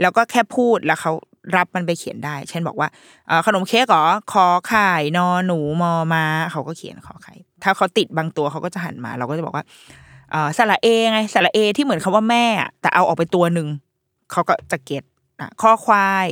[0.00, 1.12] แล้วก็แค่พูดแล้วเขา
[1.56, 2.88] รับมันไปเขียนได้ เช่นบอกว่า
[3.46, 9.64] ขนมเค้กหรอขอไข่นอหนูมอมาเขาก็เขียนขอไข่ถ้าเขาติดบางตัวเขาก็จะหันมา เราก็จะบอกว่า
[10.58, 12.44] สระเอไงสระเอที่เหมือนคาว่าแม่
[12.80, 13.68] แต่เอาออกไปตัวหนึ่ง
[14.32, 15.04] เขาก็จะเก็ต
[15.62, 16.28] ข้อควาย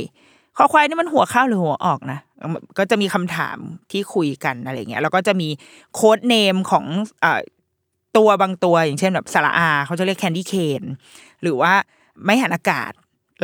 [0.57, 2.19] ข้อควายนี่มันหัวเข้าหรือหัวออกนะ
[2.79, 3.59] ก็จะมีคำถาม
[3.91, 5.49] ที่คุยกันอะไรเงี้ยแล้วก็จะมี
[5.95, 6.85] โค้ดเนมของ
[8.17, 10.83] ตัวบางตัวอย่างเช่นแบบสระอาเขาจะเรียกแคนดี้เคน
[11.43, 11.73] หรือว่า
[12.25, 12.93] ไม่หันอากาศ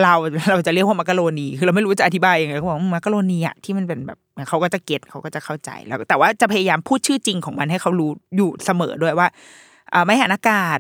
[0.03, 0.15] เรา
[0.51, 9.29] เราจะเรียกว่ามักกะโรนีคือเราไม่รู้จะอธิบายยังไงเขาบอกมักกะโรนีอะที่มันเป็นแบบเขาก็จะเก็ตเขาก็จะเข้าใจแล้วแต่ว่าจะพยายามพูดชื่อจริงของมันให้เขารู้อยู่เสมอด้วยว่า
[10.07, 10.79] ไม่หันอากาศ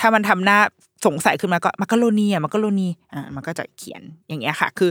[0.00, 0.58] ถ้ามันทำหน้า
[1.06, 4.90] สงสัยขึ้นมาก็มักกะโรนีอะมักกะโรนีอ่ามันก็จะเขียนอย่างเงี้ยค่ะ คือ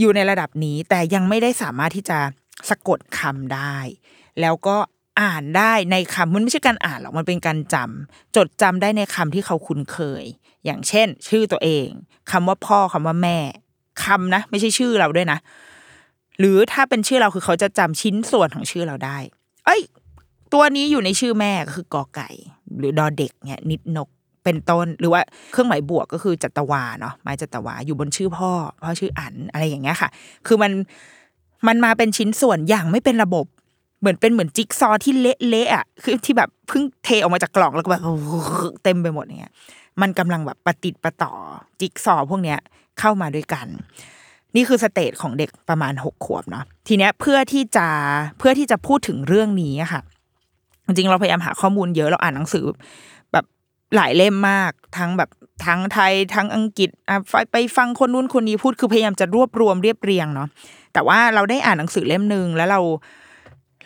[0.00, 2.18] อยู่ในระดับนี้แต่ยังไม่ได้สามารถที่จะ
[2.70, 3.76] สะกดคำได้
[4.40, 4.76] แล้วก็
[5.22, 10.24] อ่านได้ในคำมันไม่ใช่การอ่านหรอกมันเป็นการจำจดจำได้ในคำที่เขาคุ้นเคย
[10.64, 11.88] อย่างเช่น ชื่อตัวเอง
[12.30, 13.38] คำว่าพ่อคำว่าแม่
[14.04, 15.38] คำนะไม่ใช่ชื่อเราด้วยนะ
[16.38, 19.18] หรือถ้าเป็นชื่อเราคือเขาจะจำชิ้นส่วนของชื่อเราได้
[19.66, 19.82] เอ้ย
[20.52, 22.28] ตัวนี้อยู่ในชื่อแม่ก็คือกอไก่
[22.78, 24.08] หรือดอเด็กเนี่ยนิดนก
[24.44, 28.50] เป็นต้นหรือว่าเครื่องหมายบวกก็คือจัตวาเนาะไม้จัตวาอยู่บนชื่อพ่อ
[28.82, 30.10] พ่อชื่ออันอะไรอย่างเงี้ยค่ะ
[30.46, 30.72] คือมัน
[31.66, 33.46] มันมาเป็นชิ้นส่วนอย่างไม่เป็นระบบ
[34.00, 38.02] เหมือนเป็นเหมือนจิ๊กซอที่เละๆอะคือที่แบบเพิ่งเทออกมาจากกล่องแล้วก็แบบ
[38.84, 39.52] เต็มไปหมดเนี้ย
[40.00, 41.32] มันกำลังแบบประติดประต่อ
[41.80, 42.58] จิ๊กซอพวกเนี้ย
[43.00, 43.66] เข้ามาด้วยกัน
[44.56, 47.86] นี่คือสเตจของเด็กประมาณหกขวบเนาะทีเนี้ยเพื่อที่จะ
[48.38, 50.00] เพื่อที่จะพูดถึงเรื่องนี้ค่ะ
[50.86, 52.64] จริงเราพยายามหาข้อมูลเยอะเราอ่านหนังสือ
[53.32, 53.44] แบบ
[53.96, 55.30] หลายเล่มมากทั้งแบบ
[55.66, 56.90] ทั้งไทยทั้งอังกฤษ
[57.52, 60.48] ไปฟังคนนู้นคนนี้พูดคือพยายามจะรวบรวมเรียบเรียงเนาะ
[60.92, 62.80] แต่ว่าเราได้อ่านหนังสือเล่มหนึ่งแล้วเรา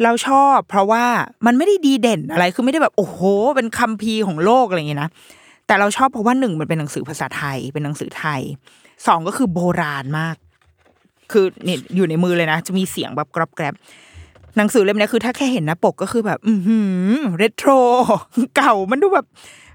[0.02, 1.04] เราชอบเพราะว่า
[1.46, 3.18] มันไม่ได้ดีเด่นอะไรคือไม่ได้แบบโอ้โห
[3.56, 5.10] เป็นคัมภีร์ของโลกอะไรอย่างเงี้ยนะ
[5.66, 8.40] แต่เราชอบเพราะว่าหนึ่งมันเป็นหนังสือภาษาไทย เป็นหนังสือไทย
[9.06, 10.36] สองก็คือโบราณมาก
[11.32, 13.74] คือเนี่ยอยู่ในมือเลยนะ จะมีเสียงแบบกรอบแกรบ
[14.56, 16.78] หนังสือเล่มนี้คือ ถ้าแค่เห็นหน้าปกก็คือแบบ อือหื
[17.10, 17.70] อเรโทร
[18.56, 19.26] เก่ามันดูแบบ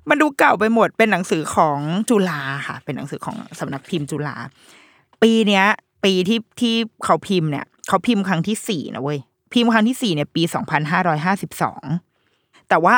[0.10, 1.79] มันดูเก่าไปหมดเป็นหนังสือของ
[2.10, 4.36] จุฬาค่ะ เป็นหนังสือของสำนักพิมพ์จุฬา
[5.21, 5.65] ปีเนี้ย
[6.03, 9.19] ปีที่ที่เขาพิมพ์เนี่ย เขาพิมพ์ครั้งที่สี่นะเว้ย
[9.54, 11.84] พิมพ์ครั้งที่สี่เนี่ยปีสองพันห้าร้อยห้าสิบสอง
[12.70, 12.96] แต่ว่า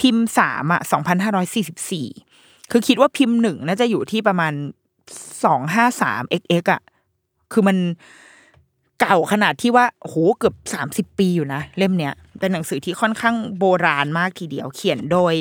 [0.00, 2.06] พิมพ์สามอะสองพันห้าร้อยสี่สิบสี่
[2.70, 4.52] คือคิดว่าพิมพ์หนึ่งน่าจะอยู่ที่ประมาณ
[5.44, 6.82] สองห้าสามเอ็กเอ็กอะ
[7.52, 7.76] คือมัน
[9.00, 15.34] เก่าขนาดที่ว่าโหเกือบสามสิบปีอยู่นะ เล่มเนี้ยเป็นหนังสือที่ค่อนข้างโบราณมากทีเดียว เขียนโดย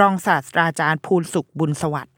[0.00, 2.14] รองศาสตราจารย์พูนสุขบุญสวัสดิ์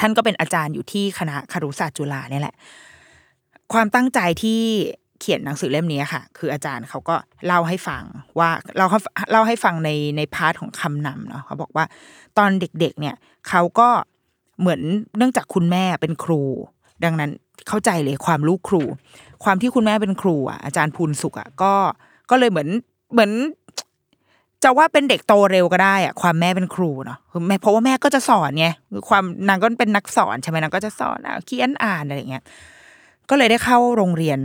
[0.00, 2.54] ท่านก็เป็นอาจารย์อยู่ที่คณะครุศาสตร์จุฬาเนี่ยแหละ
[3.72, 4.60] ความตั้งใจที่
[5.20, 8.04] เขียนหนังสือเล่มนี้ค่ะ คืออาจารย์เขาก็เล่าให้ฟัง
[8.38, 9.00] ว่าเราเขา
[9.30, 11.84] เล่าให้ฟังในใน part ของคำนำเนาะเขาบอกว่า
[12.38, 13.14] ตอนเด็กๆเนี่ย
[13.48, 13.88] เขาก็
[14.60, 14.80] เหมือน
[15.16, 16.42] เนื่องจากคุณแม่เป็นครู
[17.04, 17.30] ดังนั้น
[17.68, 18.82] เข้าใจเลยความลูกครู
[19.44, 21.72] ความที่คุณแม่เป็นครูอะอาจารย์พูนสุขอะก็
[22.30, 22.68] ก็เลยเหมือน
[23.12, 23.30] เหมือน
[24.64, 28.68] จะว่าเป็นเด็กโตเร็วก็ได้อะความแม่เป็นครูเนาะคือแม่เพราะว่าแม่ก็จะสอนไง
[29.08, 32.44] ความนางก็เป็นนักสอนใช่ไหมนางก็จะสอนอะเขียนอ่านอะไรอย่างเงี้ย
[33.30, 34.38] ก็เลยได้เข้าโรงเรียน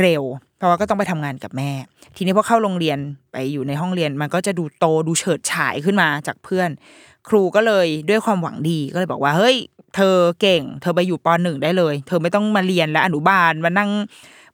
[0.00, 0.22] เร็ว
[0.56, 1.70] เพราะว่าก็ต้องไปทำงานกับแม่
[2.16, 2.98] ทีนี้พอเข้าโรงเรียน
[3.32, 6.70] ไปอยู่ในห้องเรียน มันก็จะดูโตดูเฉิดฉายขึ้นมาจากเพื่อน
[7.28, 9.56] ครูก็เลยด้วยความหวังดีก็เลยบอกว่าเฮ้ย
[9.94, 13.90] เธอเก่ง เธอไปอยู่ปหนึ่งได้เลย เธอไม่ต้องมาเรียนและอนุบาลมานั่ง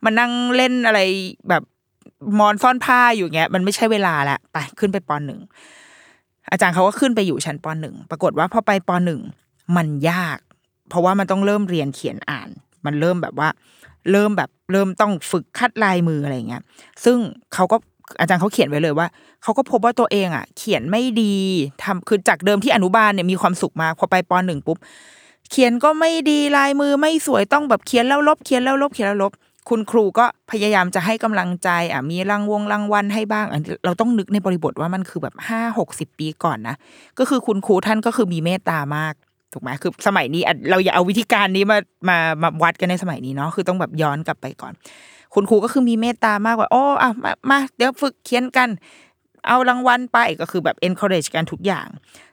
[0.05, 1.01] มานั่งเล่นอะไร
[1.49, 1.63] แบบ
[2.39, 5.41] มอนซ่อนผ้าอยู่เงี้ย มันไม่ใช่เวลาละไปขึ้นไปปหนึ่ง
[6.51, 9.21] อาจารย์เขาก็ขึ้นไปอยู่ชั้นปหนึ่งปรากฏว่าพอไปปหนึ่ง
[9.77, 10.39] มันยาก
[10.89, 12.49] เพราะว่ามันต้องเริ่มเรียนเขียนอ่าน
[12.85, 13.49] มันเริ่มแบบว่า
[14.11, 16.63] เริ่มแบบเริ่มต้องฝึกคัดลายมืออะไรเงี้ย
[17.05, 17.19] ซึ่ง
[17.55, 17.77] เขาก็
[18.21, 19.07] อาจารย์เขาเขียนไว้เลยว่า
[19.43, 21.37] เขาก็พบว่าตัวเองอะ เขียนไม่ดี
[21.83, 24.79] ทำคือจากเดิมที่อนุบาลเนี่ยมีความสุขมากพอไปปหนึ่งปุ๊บ
[25.51, 29.33] เขียนก็ไม่ดีลายมือไม่สวยต้องแบบเขียนแล้วลบเขียนแล้วลบเขียนแล้วลบ
[29.69, 33.47] คุณครูก็พยายามจะให้กำลังใจอะมีรางวงรางวัลให้บ้าง
[33.85, 36.77] เราต้องนึกในบริบทว่ามันคือแบบห้าหกสิบปีก่อนนะ
[37.19, 39.15] ก็คือคุณครูท่านก็คือมีเมตตามาก
[39.53, 44.73] ถูกไหมคือสมัยนี้เราอย่าเอาวิธีการนี้มามามาวัดกันในสมัยนี้เนาะคือต้องแบบย้อนกลับไปก่อน
[45.35, 48.69] คุณครูก็คือมีเมตตามากกว่าโอ้อะมามาเดี๋ยวฝึกเขียนกัน
[49.47, 51.89] เอารางวัลไปก็คือแบบ encourage กันทุกอย่าง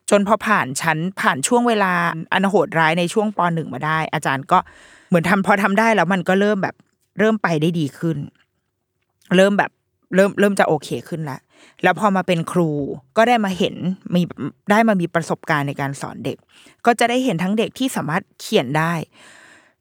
[0.10, 1.94] จนพอผ่านชั้นผ่านช่วงเวลา
[2.34, 4.60] อันโหดร้ายในช่วงปหนึ่งมาได้ อาจารย์ก็
[5.10, 6.76] เหมือนทำพอทำได้แล้วมันก็เริ่มแบบ
[7.20, 8.18] เริ่มไปได้ดีขึ้น
[9.36, 9.72] เริ่มแบบ
[10.16, 11.40] เริ่มเริ่มจะโอเคขึ้นแล้ว
[11.84, 12.70] แล้วพอมาเป็นครู
[13.18, 13.76] ก็ได้มาเห็น
[14.16, 14.22] มี
[14.72, 16.38] ได้มามีประสบการณ์ในการสอนเด็ก
[16.86, 18.94] ก็จะได้เห็นทั้งเด็กที่สามารถเขียนได้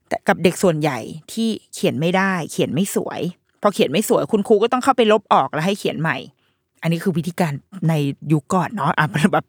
[0.08, 0.98] แต่กับเด็กส่วนใหญ่
[1.32, 3.20] ที่เขียนไม่ได้ เขียนไม่สวย
[3.62, 6.18] พอเขียนไม่สวยคุณครูก็ต้องเข้าไปลบออกแล้วให้เขียนใหม่
[6.82, 7.52] อันนี้คือวิธีการ
[7.88, 7.94] ใน
[8.32, 9.44] ยุคก่อนเนาะอะแบบ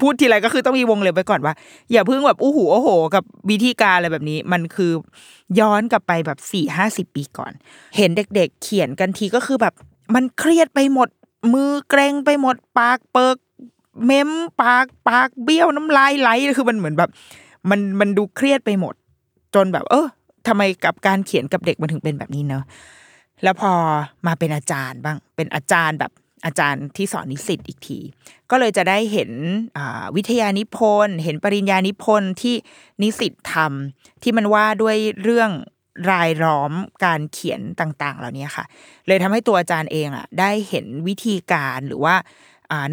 [0.00, 1.54] พูดทีไรก็คือต้องมีวงเล็บไว้ก่อนว่า
[1.92, 4.92] อย่าเพิ่งแบบอู้หูโอ้โห กับวิธีการอะไรแบบนี้ มันคือ
[5.60, 7.52] ย้อนกลับไปแบบสี่ห้าสิบปีก่อน
[7.96, 9.74] เห็นเด็ก ๆ เขียนกันทีก็คือแบบ
[10.14, 11.08] มันเครียดไปหมด
[11.52, 13.36] มือเกรงไปหมดปากเปิก
[14.04, 14.30] เม้ม
[14.62, 17.10] ปากปากเบี้ยวน้ำลายไหลคือมันเหมือนแบบ
[17.70, 18.94] มันมันดูเครียดไปหมด
[19.54, 20.06] จนแบบ เออ
[20.46, 22.64] ทำไมกับการเขียนกับเด็กมันถึงเป็นแบบนี้เนาะ
[23.42, 23.72] แล้วพอ
[24.26, 26.12] มาเป็นอาจารย์บ้าง เป็นอาจารย์แบบ
[26.44, 27.98] อาจารย์ที่สอนนิสิตอีกที
[28.50, 29.30] ก็เลยจะได้เห็น
[30.16, 32.54] วิทยานิพนธ์ เห็นปริญญานิพนธ์ที่
[33.02, 35.50] นิสิตทำที่มันว่าด้วยเรื่อง
[36.10, 36.72] รายล้อม
[37.04, 38.64] การเขียนต่าง ๆ เหล่านี้ค่ะ
[39.06, 42.14] เลยทำให้ตัวอาจารย์เองอะได้เห็นวิธีการหรือว่า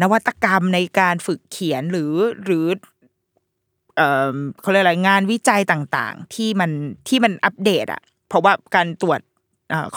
[0.02, 2.12] นวัตกรรมในการฝึกเขียนหรือ
[2.44, 2.66] หรือ
[4.60, 6.70] เขาเรียกอะไรงานวิจัยต่างๆ ที่มัน
[7.08, 9.20] ที่มันอัปเดตอะเพราะว่าการตรวจ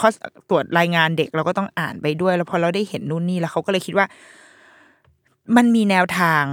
[0.02, 0.08] ้อ
[0.48, 4.06] ตรวจรายงานเด็กเราก็ต้องอ่านไปด้วย แล้วพอเราได้เห็นนู่นนี่แล้วเขาก็เลยคิดว่า
[5.56, 6.44] มันมีแนวทาง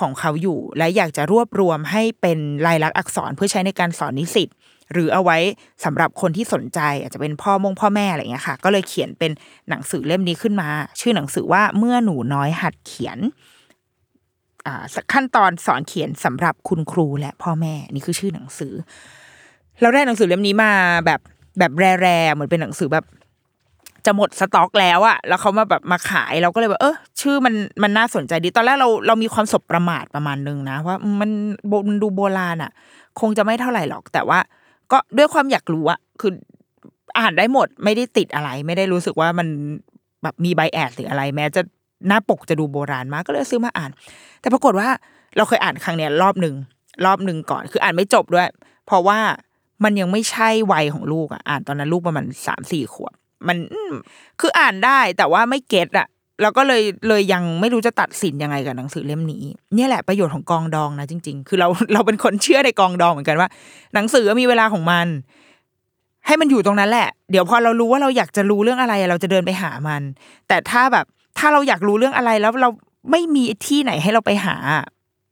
[0.00, 4.48] ของเขาอยู่ และอยากจะรวบรวมให้เป็นลายลักษณ์อักษรเพื่อใช้ในการสอนนิสิต
[4.92, 5.38] หรือเอาไว้
[5.84, 9.30] สำหรับคนที่สนใจอาจจะเป็นพ่อมงพ่อแม่อะไรเงี้ยค่ะ ก็เลยเขียนเป็น
[9.68, 10.68] หนังสือเล่มนี้ขึ้นมา
[11.00, 13.18] ชื่อหนังสือว่าเมื่อหนูน้อยหัดเขียน
[15.12, 18.72] ขั้นตอนสอนเขียนสำหรับคุณครูและพ่อแม่นี่คือชื่อหนังสือ
[19.80, 20.72] เราได้หนังสือเล่มนี้มา
[21.06, 21.20] แบบ
[21.58, 23.04] แบบแร่ๆเหมือนเป็นหนังสือแบบ
[24.06, 31.30] จะหมดสต็อกแล้วอะแล้วเขามาแบบมาขายเราก็เลยแบบเออชื่อมันมันน่าสนใจดี ตอนแรกเราเรามีความสบประมาทประมาณนึงนะว่ามัน
[31.88, 32.72] มันดูโบราณอะ
[33.20, 34.38] คงจะไม่เท่าไหร่หรอก แต่ว่า
[34.92, 36.32] ก็ด้วยความอยากรู้อะคือ
[37.18, 39.48] อ่านได้หมดไม่ได้ติดอะไร ไม่ได้รู้สึกว่ามัน
[40.22, 41.62] แบบมีใบแอดหรืออะไร แม้จะ
[42.08, 43.90] หน้าปกจะดูโบราณมากก็เลยซื้อมาอ่าน
[44.40, 44.88] แต่ปรากฏว่า
[45.36, 46.54] เราเคยอ่านครั้งเนี้ยรอบหนึ่ง
[47.04, 48.48] รอบหนึ่งก่อน คืออ่านไม่จบด้วย
[48.86, 49.18] เพราะว่า
[49.84, 53.14] มันยังไม่ใช่วัยของลูกอะอ่านตอนนั้นลูกประมาณสามสี่ขวบ
[53.48, 53.56] มัน
[54.40, 56.06] คืออ่านได้แต่ว่าไม่เก็ตอะ
[56.42, 63.48] เราก็เลยเลยยังไม่รู้จะตัดสินยังไงกับหนังสือเล่มนี้ เนี่ยแหละประโยชน์ของกองดองนะจริง ๆ คือเราเราเป็นคนเชื่อในกองดองเหมือนกันว่า
[63.94, 65.06] หนังสือมีเวลาของมัน
[66.26, 70.02] ให้มันอยู่ตรงนั้นแหละ เดี๋ยวพอเรารู้ว่าเราอยากจะรู้เรื่องอะไรเราจะเดินไปหามัน
[70.48, 71.06] แต่ถ้าแบบ
[71.38, 72.70] ถ้าเราอยากรู้เรื่องอะไรแล้วเรา
[73.10, 74.56] ไม่มีที่ไหนให้เราไปหา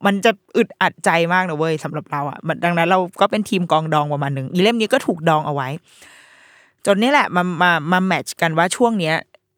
[0.06, 5.68] มันจะอึดอัดใจมากนะเว้ยสำหรับเราอะดังนั้นเราก็เป็นทีมกองดองประมาณหนึ่งอีเล่มนี้ก็ถูกดองเอาไว้
[6.86, 9.14] จนนี่แหละมามามาแมทช์กันว่าช่วงเนี้ย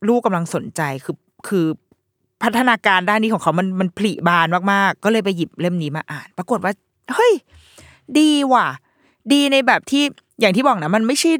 [0.08, 1.66] ลูกกำลังสนใจคือ คือ
[2.42, 6.72] พัฒนาการด้านนี้ของเขามันมันผลิบานมากๆ ก็เลยไปหยิบเล่มนี้มาอ่าน ปรากฏว่า
[7.14, 7.32] เฮ้ย
[8.18, 8.66] ดีว่ะ
[9.32, 10.04] ดีในแบบที่
[10.40, 11.30] อย่างที่บอกนะ มันไม่ใช่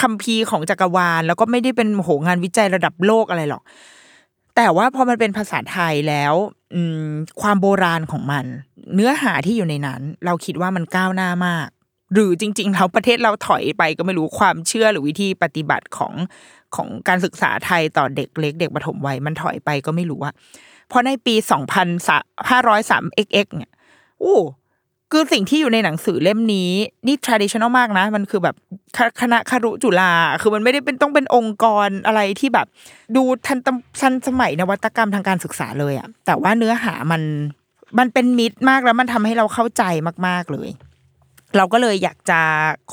[0.00, 3.62] คัมภีร์ของจักรวาล แล้วก็ไม่ได้เป็นโหงานวิจัยระดับโลกอะไรหรอก
[4.56, 6.34] แต่ว่าพอมันเป็นภาษาไทยแล้ว
[6.74, 6.80] อื
[7.40, 8.44] ความโบราณของมัน
[8.94, 11.68] เนื้อหาที่อยู่ในนั้น เราคิดว่ามันก้าวหน้ามาก
[12.14, 16.14] หรือจริงๆแล้วประเทศเราถอยไปก็ไม่รู้ความเชื่อหรือวิธีปฏิบัติของ
[16.76, 20.32] ของการศึกษาไทยต่อเด็กเล็ก เด็กปฐมวัยมันถอยไปก็ไม่รู้ว่า
[20.88, 21.88] เพราะในปีสองพัน
[22.50, 23.72] ห้าร้อยสาม xx เนี่ย
[24.20, 24.36] โอ้
[25.14, 26.70] คือสิ่งที่อยู่ในหนังสือเล่มนี้
[27.06, 28.56] นี่ traditional มากนะ มันคือแบบ
[29.20, 32.66] คณะคารุจุฬาคือมันไม่ได้เป็นต้องเป็นองค์กรอะไรที่แบบ
[33.16, 33.58] ดูทัน
[34.00, 37.22] ทันสมัยนวัตกรรมทางการศึกษาเลยอะแต่ว่าเนื้อหามัน
[37.98, 39.82] มันเป็นมิตรมากแล้วมันทำให้เราเข้าใจ
[40.26, 40.70] มาก ๆเลย
[41.56, 42.40] เราก็เลยอยากจะ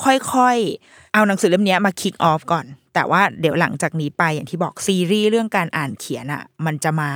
[0.04, 7.12] ค่อยๆ เอาหนังสือเล่มนี้มาคิกออฟก่อน แต่ว่าเดี๋ยวหลังจากนี้ไปอย่างที่บอกซีรีส์เรื่องการอ่านเขียนอะมันจะมา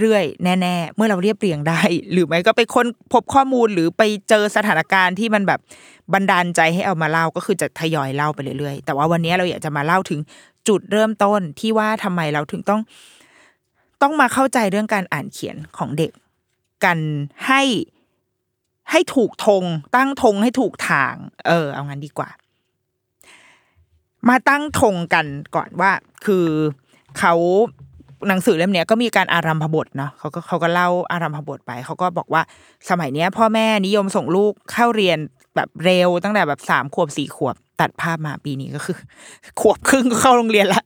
[0.00, 1.80] เรื่อยๆ แน่ ๆ เมื่อเราเรียบเรียงได้
[2.12, 5.60] หรือไม่ก็ไปค้นพบข้อมูลหรือไปเจอสถานการณ์ที่มันแบบ
[6.12, 10.20] บันดาลใจให้เอามาเล่าก็คือจะทยอยเล่าไปเรื่อยๆ แต่ว่าวันนี้เราอยากจะมาเล่าถึง
[10.68, 12.80] จุดเริ่มต้นที่ว่าทำไมเราถึงต้อง
[14.02, 16.12] ต้องมาเข้าใจเรื่องการอ่านเขียนของเด็ก
[16.84, 16.98] กัน
[17.46, 17.62] ให้
[18.90, 19.64] ให้ถูกธง
[19.96, 21.14] ตั้งธงให้ถูกทาง
[21.46, 22.30] เออ เอางั้นดีกว่า
[24.28, 25.90] มาตั้งธงกันก่อนว่า
[26.24, 26.46] คือ
[27.18, 27.34] เขา
[28.28, 32.42] หนังสือเล่มนี้ก็มีการอารัมพบทเนาะเขาก็เขาก็เล่าอารัมพบทไป เขาก็บอกว่า
[32.90, 35.18] สมัยเนี้ย พ่อแม่นิยมส่งลูกเข้าเรียน
[35.54, 38.96] แบบเร็วตั้งแต่แบบสามขวบสี่ขวบตัดภาพมาปีนี้ก็คือ
[39.60, 40.82] ขวบครึ่งก็เข้าโรงเรียนละ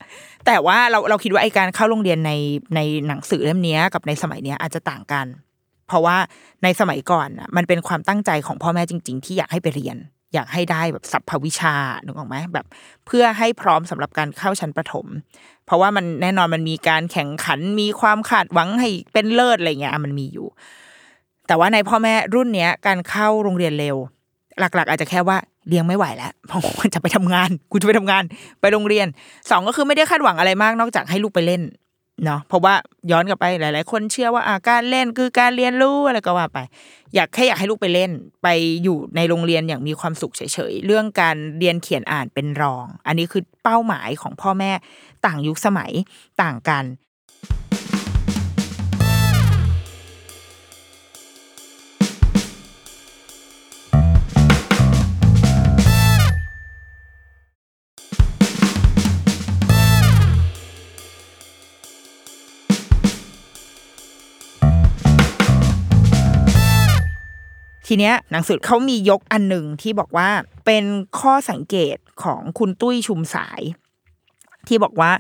[0.47, 2.33] แต่ว่าเราเราคิดว่าไอการเข้าโรงเรียนใน
[2.75, 5.27] ในหนังสือเล่มนี้กับในสมัยเนี้ยอาจจะต่างกัน
[5.87, 6.17] เพราะว่า
[6.63, 9.97] ในสมัยก่อนอะมันเป็นความตั้งใจของพ่อแม่จริง ๆ ที่อยากให้ไปเรียน
[10.35, 12.67] อยากให้ได้แบบสัพพวิชานึกออกไหมแบบ
[13.07, 15.07] เพื่อให้พร้อมสำหรับการเข้าชั้นประถม
[15.67, 20.47] เพราะว่ามันแน่นอนมันมีการแข่งขันมีความคาดหวังให้เป็นเลิศอะไรเงี้ยมันมีอยู่
[21.47, 23.97] แต่ว่าในพ่อแม่รุ่นเนี้ยการเข้าโรงเรียนเร็ว
[24.59, 25.37] หลัก ๆ อาจจะแค่ว่า
[25.69, 28.23] เลี้ยงไม่ไหวแล้วเพราะว่าจะไปทำงาน กูจะไปทำงาน
[28.61, 29.07] ไปโรงเรียน
[29.51, 31.63] สองก็คือไม่ได้คาดหวังอะไรมากนอกจากให้ลูกไปเล่น
[32.25, 32.75] เนาะเพราะว่า
[33.11, 36.59] ย้อนกลับไปหลาย ๆ คนเชื่อว่าอาการเล่นคือการเรียนรู้อะไรก็ว่าไป
[37.15, 38.11] อยากแค่อยากให้ลูกไปเล่น
[38.43, 38.49] ไป
[38.83, 44.73] อยู่ในโรงเรียนอย่างมีความสุขเฉย ๆ เรื่องการเรียนเขียนอ่านเป็นรอง อันนี้คือเป้าหมายของพ่อแม่
[45.27, 45.93] ต่างยุคสมัย
[46.43, 46.85] ต่างกัน
[67.95, 70.29] ทีเนี้ยหนังสือเขามียกอันหนึ่งที่บอกว่า
[70.67, 70.85] เป็น
[71.21, 73.61] ข้อสังเกตของคุณตุ้ยชุมสาย
[74.67, 75.11] ที่บอกว่า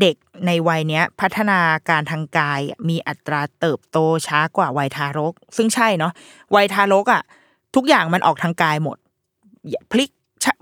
[0.00, 0.16] เด็ก
[0.46, 6.12] ในวัยเนี้ยพัฒนาการทางกายมีอัตราเติบโตช้ากว่าวัยทารก ซึ่งใช่เนาะ
[6.54, 7.22] วัยทารกอะ
[7.74, 8.96] ทุกอย่างมันออกทางกายหมด
[9.92, 10.10] พลิก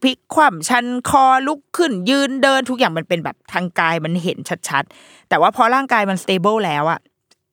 [0.01, 7.01] พลิกคว่ำชันคอลุกขึ้นยืนเดินทุกอย่างมันเป็นแบบทางกายมันเห็นชัดๆ แต่ว่าพอร่างกายมัน stable แล้วอะ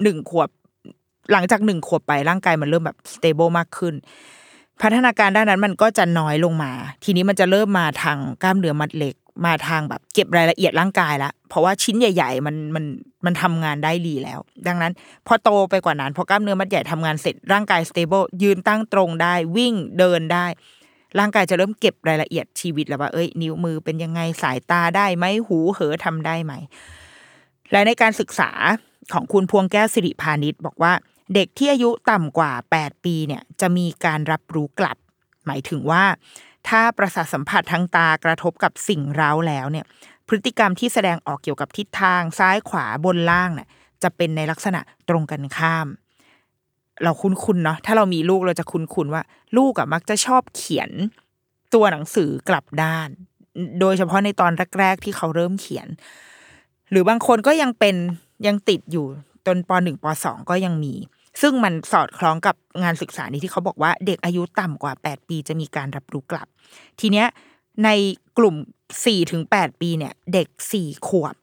[0.04, 0.50] หนึ่งขวบ
[1.32, 3.94] หลังจากหนึ่งขวบไปร่างกายมันเริ่มแบบ stable มากขึ้น
[4.82, 6.72] พัฒนาการด้านนั้นมันก็จะน้อยลงมา
[7.04, 12.86] ทีนี้มันจะเริ่มมาทางกล้ามเนื้อมัดเล็กมาทางแบบเก็บรายละเอียดร่างกายละเพราะว่าชิ้นใหญ่ ๆ มันมัน
[13.26, 14.94] มันทำงานได้ดีแล้ว ดังนั้น
[15.28, 20.46] พอโตไปกว่านั้นพอกล้ามเนื้อมัดใหญ่ทำงานเสร็จร่างกาย stable ยืนตั้งตรงได้วิ่งเดินได้
[21.20, 26.54] ร่างกายจะเริ่มเก็บรายละเอียดชีวิตแล้วว่าเอ้ย นิ้วมือเป็นยังไงสายตาได้ไหมหูเหอทำได้ไหม
[27.72, 28.52] และในการศึกษา
[29.14, 30.94] ของคุณพวงแก้วสิริพาณิชย์บอกว่า
[31.34, 34.98] เด็กที่อายุต่ำกว่า 8 ปีเนี่ยจะมีการรับรู้กลับ
[35.46, 36.04] หมายถึงว่า
[36.68, 39.86] ถ้าประสาทสัมผัสทางตากระทบกับสิ่งเร้าแล้วเนี่ย
[40.28, 43.68] พฤติกรรมที่แสดงออกเกี่ยวกับทิศทางซ้ายขวาบนล่างเนี่ย
[44.04, 45.88] จะเป็นในลักษณะตรงกันข้าม
[47.04, 49.24] เราคุ้นๆเนาะถ้าเรามีลูกเราจะคุ้นๆว่า
[49.58, 50.92] ลูกอะมักจะชอบเขียน
[51.74, 53.10] ตัวหนังสือกลับด้าน
[53.80, 55.88] โดยเฉพาะในตอนแรก ๆ ที่เขาเริ่มเขียน
[56.90, 57.96] หรือบางคนก็ยังเป็น
[58.48, 59.06] ยังติดอยู่
[59.46, 60.94] จนปหนึ่งปสองก็ยังมี
[61.42, 66.48] ซึ่งมันสอดคล้องกับงานศึกษานี้ที่เขาบอกว่าเด็กอายุต่ำกว่า 8 ปีจะมีการรับรู้กลับ
[67.00, 67.28] ทีเนี้ย
[67.84, 67.90] ใน
[68.38, 68.56] กลุ่ม
[69.06, 71.36] สี่ถึงแปดปีเนี่ย เด็กสี่ขวบ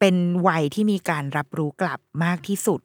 [0.00, 2.80] เป็นวัยที่มีการรับรู้กลับมากที่สุด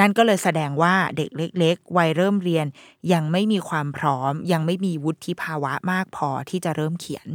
[0.00, 2.66] นั่นก็เลยแสดงว่าเด็กเล็ก ๆ วัยเริ่มเรียน
[3.12, 7.26] ยังไม่มีความพร้อม ยังไม่มีวุฒิภาวะมากพอที่จะเริ่มเขียน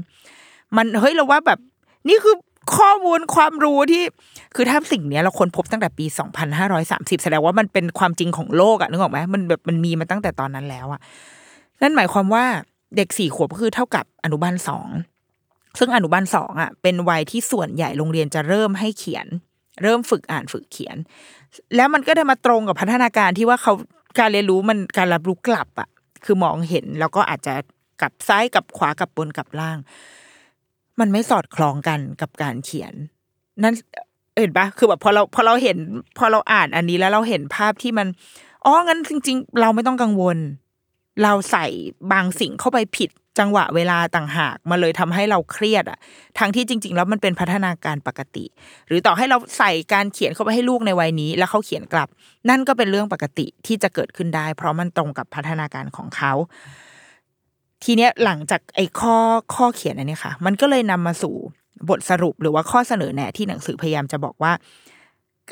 [0.75, 1.59] มันเฮ้ยเราว่าแบบ
[2.07, 2.35] นี่คือ
[2.75, 4.03] ข้อมูลความรู้ที่
[4.55, 6.05] คือถ้าสิ่งเนี้ยเราค้นพบตั้งแต่ปี
[6.63, 11.01] 2530 แสดงว่ามันเป็นความจริงของโลกอะนึกออกไหมมันแบบมันมีมาตั้งแต่ตอนนั้นแล้วอะ
[11.81, 12.45] นั่นหมายความว่า
[12.97, 14.87] เด็กสี่ขวบก็คือเท่ากับอนุบาลสอง
[15.79, 19.27] ซึ่งอนุบาลสองอะเป็นวัยที่ส่วนใหญ่โรงเรียนจะเริ่มให้เขียน
[19.83, 20.97] เริ่มฝึกอ่านฝึกเขียน
[21.75, 23.73] แล้วมันก็ได้มาตรงกับพัฒนาการที่ว่าเขา
[24.19, 25.89] การเรียนรู้มันการรับรู้กลับอะ
[26.25, 27.53] คือมองเห็นแล้วก็อาจจะ
[28.01, 29.77] กลับซ้ายกลับขวากลับบนกลับล่าง
[30.99, 32.93] มันไม่สอดคล้องกันกับการเขียน
[33.63, 33.73] นั่น
[34.37, 35.77] เห็นปะคือแบบพอเราพอเราเห็น
[36.17, 38.07] พอเราอ่านอันนี้แล้วเราเห็นภาพที่มัน
[38.65, 40.37] อ๋องั้นจริง ๆ เราไม่ต้องกังวล
[41.23, 41.65] เราใส่
[42.11, 45.99] บางสิ่งเข้าไปผิดจังหวะเวลาต่างหากมาเลยทำให้เราเครียดอะ
[46.39, 48.45] ทั้งที่จริง ๆ แล้วมันเป็นพัฒนาการปกติ
[48.87, 52.07] หรือต่อให้เราใส่การเขียนเข้าไปให้ลูกในวัยนี้ แล้วเขาเขียนกลับ
[52.49, 56.33] นั่นก็เป็นเรื่องปกติที่จะเกิดขึ้นได้ เพราะมันตรงกับพัฒนาการของเขา
[57.83, 59.15] ทีเนี้ยหลังจากไอ้ข้อ
[59.55, 61.35] ข้อเขียนอันนี้ค่ะ มันก็เลยนำมาสู่
[61.89, 64.51] บทสรุปหรือว่าข้อเสนอแนะที่หนังสือพยายามจะบอกว่า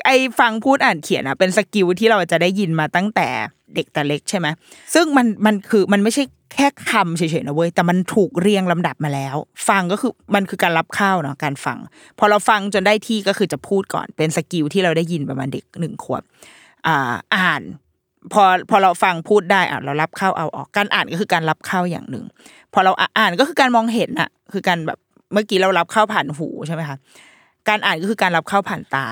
[0.06, 3.28] ไอ้ฟังพูดอ่านเขียนอะเป็นสกิลที่เราจะได้ยินมาตั้งแต่
[3.74, 4.46] เด็กแต่เล็กใช่ไหม
[4.94, 6.22] ซึ่งมันมันคือมันไม่ใช่
[6.54, 9.36] แค่คำเฉยๆนะเว้ยแต่มันถูกเรียงลำดับมาแล้ว
[9.68, 11.78] ฟังก็คือมันคือการรับข้าวเนาะการฟัง
[12.18, 16.22] พอเราฟังจนได้ที่ก็คือจะพูดก่อนเป็นสกิลที่เราได้ยินประมาณเด็กหนึ่งขวบ
[16.86, 17.62] อ่าอ่าน
[18.32, 22.24] พอพอเราฟังพูดได้อะเรารับเข้าเอาออกการอ่านก็คือการรับเข้าอย่างหนึ่ง
[22.72, 24.98] พอเราอ่านก็คือการมองเห็นอะคือการแบบ
[25.32, 26.96] เมื่อกี้เรารับเข้าผ่านหูใช่ไหมคะ
[27.68, 29.06] การอ่านก็คือการรับเข้าผ่านตา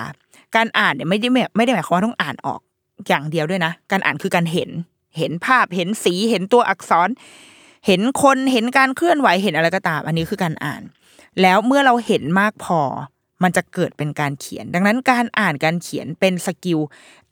[0.57, 2.61] การอ่านเนี่ยไม่ได้ไม่ได้หมายความว่าต้องอ่านออก
[3.09, 4.71] อย่างเดียวด้วยนะ การอ่านคือการเห็น
[5.19, 7.09] เห็นภาพเห็นสีเห็นตัวอักษร
[7.87, 10.83] เห็นคนเห็นการเคลื่อนไหวเห็นอะไรก็ตาม อันนี้คือการอ่าน
[11.43, 12.81] แล้วเมื่อเราเห็นมากพอ
[13.43, 16.79] มันจะเกิดเป็นการเขียน ดังนั้นการอ่านการเขียนเป็น skill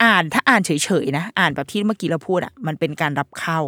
[0.03, 0.71] อ่านถ้าอ่านเฉ
[1.03, 3.59] ยๆนะ อ่านแบบที่เมื่อกี้เราพูดอะมันเป็นการรับเข้า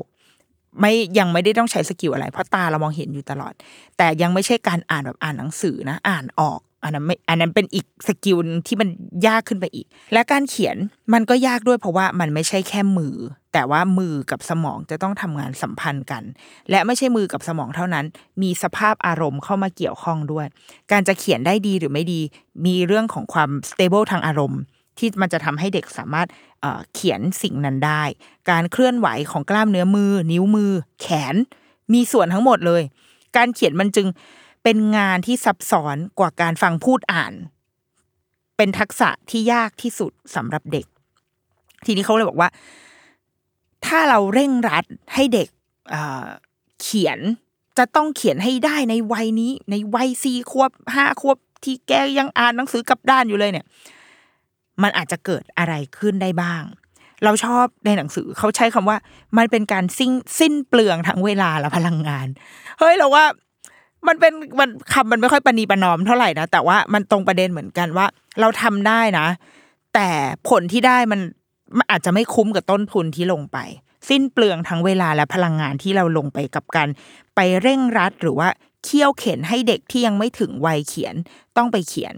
[0.80, 3.54] ไม่ยังไม่ได้ต้องใช้ skill อะไร เพราะตาเรามองเห็นอยู่ตลอด
[3.98, 8.90] แต่ยังไม่ใช่การอ่านแบบอ่านหนังสือนะ อ่านออก อันนั้นไม่อันนั้นเป็นอีก skill ที่มัน
[9.28, 10.78] ยากขึ้นไปอีก และการเขียน
[11.14, 13.16] มันก็ยากด้วยเพราะว่ามันไม่ใช่แค่มือ
[13.54, 16.24] แต่ว่ามือกับสมองจะต้องทำงานสัมพันธ์กัน
[16.70, 18.06] และไม่ใช่มือกับสมองเท่านั้น
[18.42, 20.46] มีสภาพอารมณ์เข้ามาเกี่ยวข้องด้วย
[20.92, 22.22] การจะเขียนได้ดีหรือไม่ดี
[22.66, 24.62] มีเรื่องของความ stable ทางอารมณ์
[24.98, 26.28] ที่มันจะทำให้เด็กสามารถ
[26.94, 28.04] เขียนสิ่งนั้นได้
[28.50, 31.36] การเคลื่อนไหวของกล้ามเนื้อมือ นิ้วมือ แขน
[31.94, 32.82] มีส่วนทั้งหมดเลย
[33.38, 34.08] การเขียนมันจึง
[34.64, 37.34] เป็นงานที่ซับซ้อนกว่าการฟังพูดอ่าน
[38.58, 40.86] เป็นทักษะที่ยากที่สุดสำหรับเด็ก
[41.86, 42.50] ทีนี้เขาเลยบอกว่า
[43.86, 45.50] ถ้าเราเร่งรัดให้เด็ก
[46.82, 47.20] เขียน
[47.78, 53.66] จะต้องเขียนให้ได้ในวัยนี้ ในวัยสี่ขวบห้าขวบที่แกยังอ่านหนังสือกับด้านอยู่เลยเนี่ย
[54.84, 56.64] มันอาจจะเกิดอะไรขึ้นได้บ้าง
[57.24, 58.98] เราชอบในหนังสือเขาใช้คำว่า
[59.38, 62.28] มันเป็นการสิ้นสิ้นเปลืองทั้งเวลาและพลังงาน
[62.80, 63.26] เฮ้ยเราว่า
[64.08, 68.06] มันเป็นมันคำมันไม่ค่อยปณีประนอมเท่าไหร่นะแต่ว่ามันตรงประเด็นเหมือนกันว่า
[68.40, 69.28] เราทำได้นะ
[69.94, 70.10] แต่
[70.50, 71.22] ผลที่ได้มัน
[71.78, 73.58] มันอาจจะไม่คุ้มกับต้นทุนที่ลงไป
[74.10, 76.88] สิ้นเปลืองทั้งเวลาและพลังงานที่เราลงไปกับการ
[77.36, 78.50] ไปเร่งรัดหรือว่า
[78.84, 81.16] เคี่ยวเข็นให้เด็กที่ยังไม่ถึงวัยเขียน
[81.58, 82.16] ต้องไปเขียน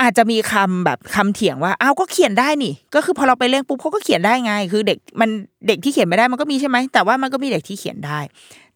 [0.00, 5.30] อาจจะมีคำแบบคำเถียงว่าอ้าวก็เขียนได้นี่ ก็คือพอเราไปเร่งปุ๊บเขาก็เขียนได้ไง คือเด็กมัน
[5.66, 8.20] เด็กที่เขียนไม่ได้มันก็มีใช่ไหมแต่ว่ามันก็มีเด็กที่เขียนได้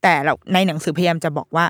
[0.03, 1.65] แต่เราในหนังสือพยายามจะบอกว่า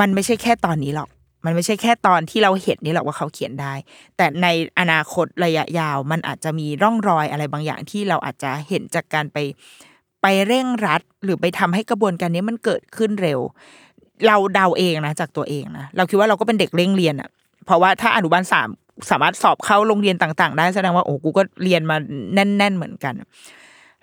[0.00, 1.08] มันไม่ใช่แค่ตอนนี้หรอก
[1.44, 3.74] มันไม่ใช่แค่ตอนที่เราเห็นนี่หรอกว่าเขาเขียนได้
[4.16, 4.46] แต่ใน
[4.78, 9.38] อนาคตระยะยาว มันอาจจะมีร่องรอยอะไรบางอย่างที่เราอาจจะเห็นจากการไป
[10.22, 13.40] ไปเร่งรัด หรือไปทำให้กระบวนการนี้มันเกิดขึ้นเร็ว
[14.26, 17.28] เราเดาเองนะจากตัวเองนะเราคิดว่าเราก็เป็นเด็กเร่งเรียนอะ
[17.64, 18.68] เพราะว่าถ้าอนุบาลสาม
[19.10, 21.96] สามารถสอบเข้าโรงเรียนต่าง ๆ ได้แสดงว่าโอ้กูก็เรียนมา
[22.34, 23.14] แน่น ๆ เหมือนกัน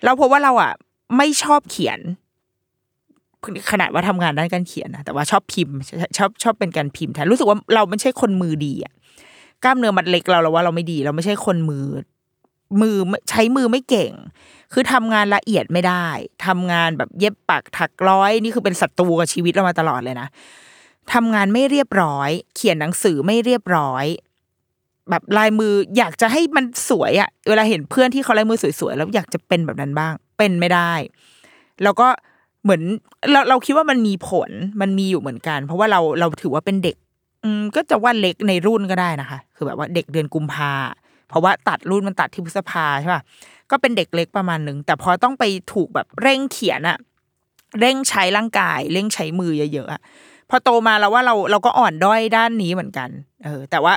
[0.04, 0.72] เราพบว่าเราอะ
[1.16, 1.98] ไม่ชอบเขียน
[3.70, 5.76] ขนาดว่าทำงานด้านการเขียนนะแต่ว่าชอบพิมพ์
[6.18, 8.92] ชอบชอบเป็นการพิมพ์แทนรู้สึกว่าเราไม่ใช่คนมือดีอะ
[9.64, 11.86] กล้ามเนื้อมัดเล็กเราเราว่าเราไม่ดี เราไม่ใช่คนมือ
[12.80, 12.96] มือ
[13.30, 14.12] ใช้มือไม่เก่ง
[14.72, 16.06] คือทำงานละเอียดไม่ได้
[16.46, 20.28] ทำงานแบบเย็บปักถักร้อย นี่คือเป็นศัตรูกับชีวิตเรามาตลอดเลยนะ
[21.12, 24.04] ทำงานไม่เรียบร้อย เขียนหนังสือไม่เรียบร้อย
[25.10, 30.92] แบบลายมืออยากจะให้มันสวยอะเวลาเห็นเพื่อนที่เขาลายมือสวยๆแล้วอยากจะเป็นแบบนั้นบ้าง เป็นไม่ได้
[31.82, 32.08] แล้วก็
[32.62, 32.82] เหมือน
[33.32, 34.50] เราเราคิดว่ามันมีผล
[34.80, 36.96] มันมีอยู่เหมือนกัน เพราะว่าเราเราถือว่าเป็นเด็ก
[37.44, 40.72] อืมก็จะว่าเล็กในรุ่นก็ได้นะคะ คือแบบว่าเด็กเดือนกุมภา
[41.28, 43.22] เพราะว่าตัดรุ่นมันตัดที่พฤษภาใช่ป่ะ
[43.70, 46.98] ก็เป็นเด็กเล็กประมาณหนึ่งแต่พอต้องไปถูกแบบเร่งเขียนอะ
[47.80, 50.00] เร่งใช้ร่างกาย เร่งใช้มือเยอะๆอะ
[50.50, 53.08] พอโตมาแล้วว่าเราเราก็อ่อนด้อยด้านนี้เหมือนกัน
[53.44, 53.94] เออ แต่ว่า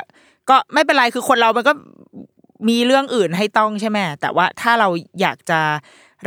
[0.49, 1.73] ก็ไม่เป็นไรคือคนเรามันก็
[2.69, 4.87] มีเรื่องอื่นให้ต้องใช่ไหมแต่ว่าถ้าเรา
[5.21, 5.59] อยากจะ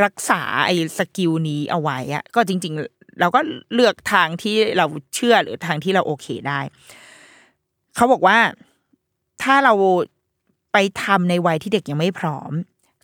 [0.03, 3.39] รักษาไอ้สกิลนี้เอาไว้อะก็จริง ๆ เราก็
[3.73, 4.85] เลือกทางที่เรา
[5.15, 6.59] เชื่อหรือทางที่เราโอเคได้
[7.95, 8.37] เขาบอกว่า
[9.43, 9.73] ถ้าเรา
[10.73, 12.51] ไปทำในวัยที่เด็กยังไม่พร้อม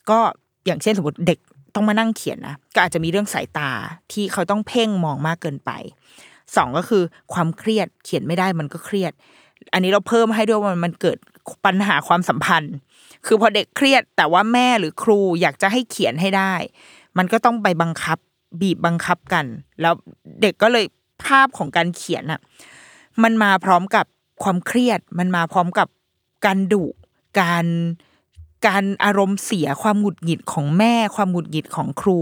[0.09, 0.19] ก็
[0.65, 1.39] อย่างเช่นสมมติเด็ก
[1.75, 3.71] ต้องมานั่งเขียนนะก็อาจจะมีเรื่องสายตา
[4.11, 5.71] ที่เขาต้องเพ่งมองมากเกินไป
[6.55, 9.13] สองก็คือความเครียดเขียนไม่ได้มันก็เครียด
[9.73, 11.17] อันนี้เราเพิ่มให้ด้วยว่ามันเกิด
[11.65, 12.75] ปัญหาความสัมพันธ์
[13.25, 16.53] คือพอเด็กเครียดแต่ว่าแม่หรือครูอยากจะให้เขียนให้ได้
[17.17, 18.17] มันก็ต้องไปบังคับ
[18.61, 19.45] บีบบังคับกัน
[19.81, 19.93] แล้ว
[20.41, 20.85] เด็กก็เลย
[21.23, 22.39] ภาพของการเขียนอะ
[23.23, 24.05] มันมาพร้อมกับ
[24.43, 25.87] ความเครียด มันมาพร้อมกับ
[26.45, 26.85] การดุ
[27.39, 27.65] การ
[28.67, 32.19] การอารมณ์เสียความหงุดหงิดของแม่ ความหงุดหงิดของครู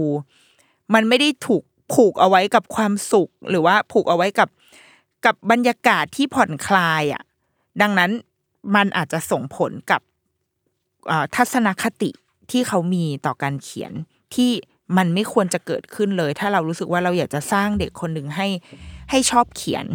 [0.94, 4.48] มันไม่ได้ถูกผูกเอาไว้กับความสุข หรือว่าผูกเอาไว้กับ
[5.24, 7.22] กับบรรยากาศที่ผ่อนคลายอะ
[7.82, 8.10] ดังนั้น
[8.74, 10.00] มันอาจจะส่งผลกับ
[11.36, 12.10] ทัศนคติ
[12.50, 13.92] ที่เขามีต่อการเขียน
[14.34, 14.50] ที่
[14.96, 18.48] มันไม่ควรจะเกิดขึ้นเลย ถ้าเรารู้สึกว่าเราอยากจะสร้างเด็กคนหนึ่งให้
[19.10, 19.86] ให้ชอบเขียน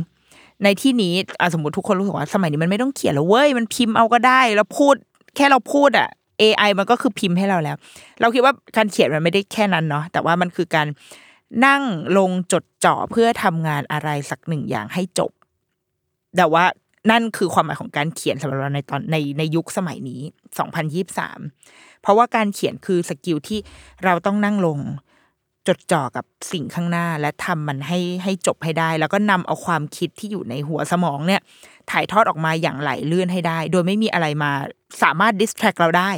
[0.63, 1.13] ในที่นี้
[1.53, 4.95] สมมติทุกคนรู้สึกว่าสมัยนี้มันไม่ต้องเขียนแล้วเว้ยมันพิมพ์เอาก็ได้แล้วพูด
[5.35, 6.09] แค่เราพูดอะ
[6.41, 7.75] AI มันก็คือพิมพ์ให้เราแล้ว
[8.21, 10.87] เราคิดว่าการเขียนมันไม่ได้แค่นั้นเนาะแต่ว่ามันคือการ
[11.65, 11.81] นั่ง
[12.17, 15.31] ลงจดจ่อเพื่อทำงานอะไรสักหนึ่งอย่างให้จบ
[16.37, 16.65] แต่ว่า
[17.11, 20.21] นั่นคือความหมายของการเขียนสำหรับเราในตอนในในยุคสมัยนี้
[21.07, 23.59] 2023 เพราะว่าการเขียนคือสกิลที่
[24.03, 24.79] เราต้องนั่งลง
[25.67, 31.41] จดจ่อกับสิ่งข้างหน้า และทำมันให้ให้จบให้ได้ แล้วก็นำเอาความคิดที่อยู่ในหัวสมองเนี่ย
[31.91, 34.51] ถ่ายทอดออกมาอย่างไหลเลื่อนให้ได้ โดยไม่มีอะไรมา
[35.03, 36.11] สามารถดิสแทรกเราได้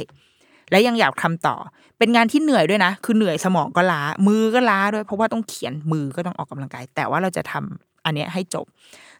[0.70, 1.56] และยังอยากทำต่อ
[1.98, 8.66] เป็นงานที่เหนื่อยด้วยนะ คือเหนื่อยสมองก็ล้า มือก็ล้าด้วย เพราะว่าต้องเขียนมือก็ต้องออกกำลังกาย แต่ว่าเราจะทำอันเนี้ยให้จบ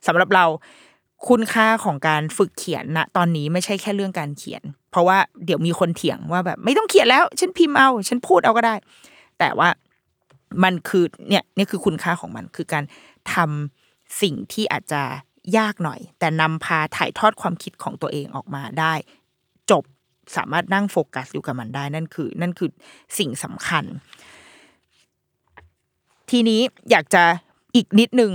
[0.07, 0.45] สำหรับเรา
[1.29, 8.75] คุณค่าของการฝึกเขียนณตอนนี้ไม่ใช่แค่เรื่องการเขียน เพราะว่าเดี๋ยวมีคนเถียงว่าแบบไม่ต้องเขียนแล้ว ฉันพิมพ์เอา ฉันพูดเอาก็ได้
[9.39, 9.69] แต่ว่า
[10.63, 12.85] มันคือเนี่ยนี่คือคุณค่าของมันคือการ
[13.35, 15.03] ทำสิ่งที่อาจจะ
[15.59, 18.95] ยากหน่อย แต่นำพาถ่ายทอดความคิดของตัวเองออกมาได้
[19.71, 19.85] จบ
[20.37, 22.71] สามารถนั่งโฟกัสอยู่กับมันได้นั่นคือ นั่นคือ
[23.19, 23.85] สิ่งสำคัญ
[26.31, 26.61] ทีนี้
[26.91, 27.25] อยากจะ
[27.75, 28.33] อีกนิดนึง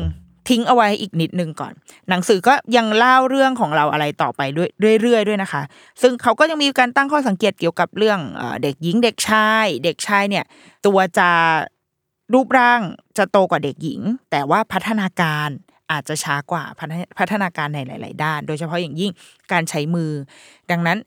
[0.49, 1.73] ทิ้งเอาไว้อีกนิดนึงก่อน
[2.09, 5.61] หนังสือก็ยังเล่าเรื่องของเราอะไรต่อไปด้วยเรื่อยๆด้วยนะคะ
[6.01, 8.19] ซึ่งเขาก็ยังมีการตั้งข้อสังเกตเกี่ยวกับเรื่อง
[8.63, 10.45] เด็กหญิงเด็กชาย เด็กชายเนี่ย
[10.85, 11.29] ตัวจะ
[12.33, 12.81] รูปร่าง
[13.17, 15.49] จะโตกว่าเด็กหญิง แต่ว่าพัฒนาการ
[15.91, 16.63] อาจจะช้ากว่า
[17.19, 19.11] พัฒนาการในหลาย ๆ ด้าน โดยเฉพาะอย่างยิ่ง
[19.51, 20.11] การใช้มือ
[20.71, 20.97] ดังนั้น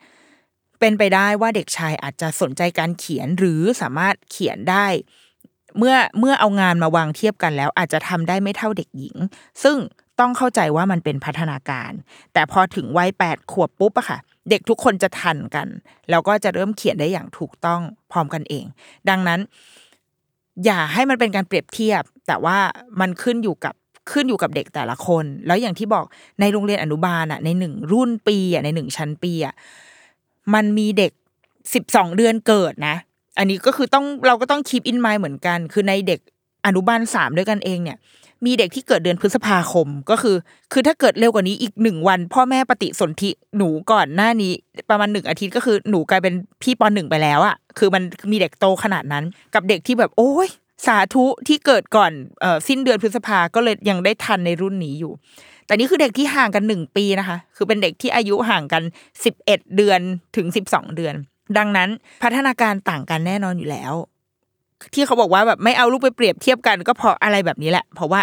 [0.80, 4.86] เป็นไปได้ว่าเด็กชายอาจจะสนใจการเขียนหรือสามารถเขียนได้
[5.78, 9.16] เมื่อเมื่อเอางานมาวางเทียบกันแล้ว อาจจะทำได้ไม่เท่าเด็กหญิง
[9.62, 9.76] ซึ่ง
[10.20, 11.92] ต้องเข้าใจว่ามันเป็นพัฒนาการ
[12.32, 14.18] แต่พอถึงวัยแปดขวบปุ๊บอะค่ะ
[14.50, 15.68] เด็กทุกคนจะทันกัน
[16.10, 17.80] แล้วก็จะเริ่มเขียนได้อย่างถูกต้อง
[18.12, 18.64] พร้อมกันเอง
[19.08, 19.40] ดังนั้น
[20.64, 22.58] อย่าให้มันเป็นการเปรียบเทียบ แต่ว่า
[23.00, 23.74] มันขึ้นอยู่กับ
[24.10, 26.04] ขึ้นอยู่กับเด็กแต่ละคน แล้วอย่างที่บอก
[26.40, 29.54] ในโรงเรียนอนุบาลอะในหนึ่งรุ่นปีอะในหนึ่งชั้นปีอะ
[30.54, 31.12] มันมีเด็ก
[31.74, 32.96] สิบสองเดือนเกิดนะ
[33.38, 36.20] อันนี้ก็คือต้องเราก็ต้องคีปอินไมล์เหมือนกัน คือในเด็ก
[36.66, 37.98] อนุบาลสามด้วยกันเองเนี่ย
[38.46, 40.36] มีเด็กที่เกิดเดือนพฤษภาคมก็คือ
[40.72, 44.52] คือถ้าเกิดเร็วกว่านี้อีกหนึ่งวัน พ่อแม่ปฏิสนธิหนูก่อนหน้านี้
[44.90, 48.02] ประมาณหนึ่งอาทิตย์ก็คือหนูกลายเป็นพี่ปหนึ่งไปแล้วอะคือมัน
[48.32, 49.24] มีเด็กโตขนาดนั้น
[49.54, 50.48] กับเด็กที่แบบโอ้ย
[50.86, 55.12] สาธุที่เกิดก่อนเอ่อสิ้นเดือนพฤษภาก็เลยยังได้ทันในรุ่นนี้อยู่
[55.66, 58.82] แต่นี่คือเด็กที่ห่างกันหนึ่งปีนะคะ คือเป็นเด็กที่อายุห่างกัน
[59.24, 60.00] สิบเอ็ดเดือน
[60.36, 61.14] ถึงสิบสองเดือน
[61.58, 61.88] ดังนั้น
[62.22, 63.94] พัฒนาการต่างกันแน่นอนอยู่แล้ว
[64.94, 68.20] ที่เขาบอกว่าแบบไม่เอาลูกไปเปรียบเทียบกัน ก็เพราะอะไรแบบนี้แหละ เพราะว่า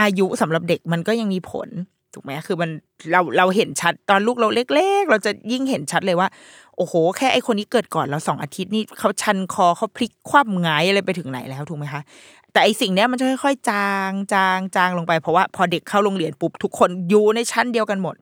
[0.00, 1.68] อายุสำหรับเด็กมันก็ยังมีผล
[2.14, 2.70] ถูกไหมคือมัน
[3.12, 6.28] เราเราเห็นชัดตอนลูกเราเล็ก ๆ เราจะยิ่งเห็นชัดเลยว่า
[6.76, 12.02] โอ้โห แค่ไอคนนี้เกิดก่อนเราสองอาทิตย์นี่เขาชันคอเขาพลิกคว่ำงายอะไรไปถึงไหนแล้วถูกไหมคะ
[12.52, 18.14] แต่ไอสิ่งนี้มันจะค่อยๆ จางจางจางลงไป เพราะว่าพอเด็กเข้าโรงเรียนปุ๊บทุกคนอยู่ในชั้นเดียวกันหมด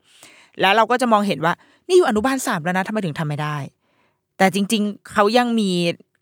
[0.61, 1.53] แล้วเราก็จะมองเห็นว่า
[1.89, 3.57] นี่อยู่อนุบาลสามแล้วนะทำไมถึงทำไม่ได้
[4.39, 5.71] แต่จริง ๆเขายังมี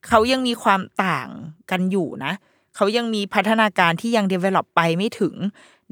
[0.09, 1.29] เขายังมีความต่าง
[1.71, 2.33] กันอยู่นะ
[2.77, 5.35] เขายังมีพัฒนาการที่ยัง develop ไปไม่ถึง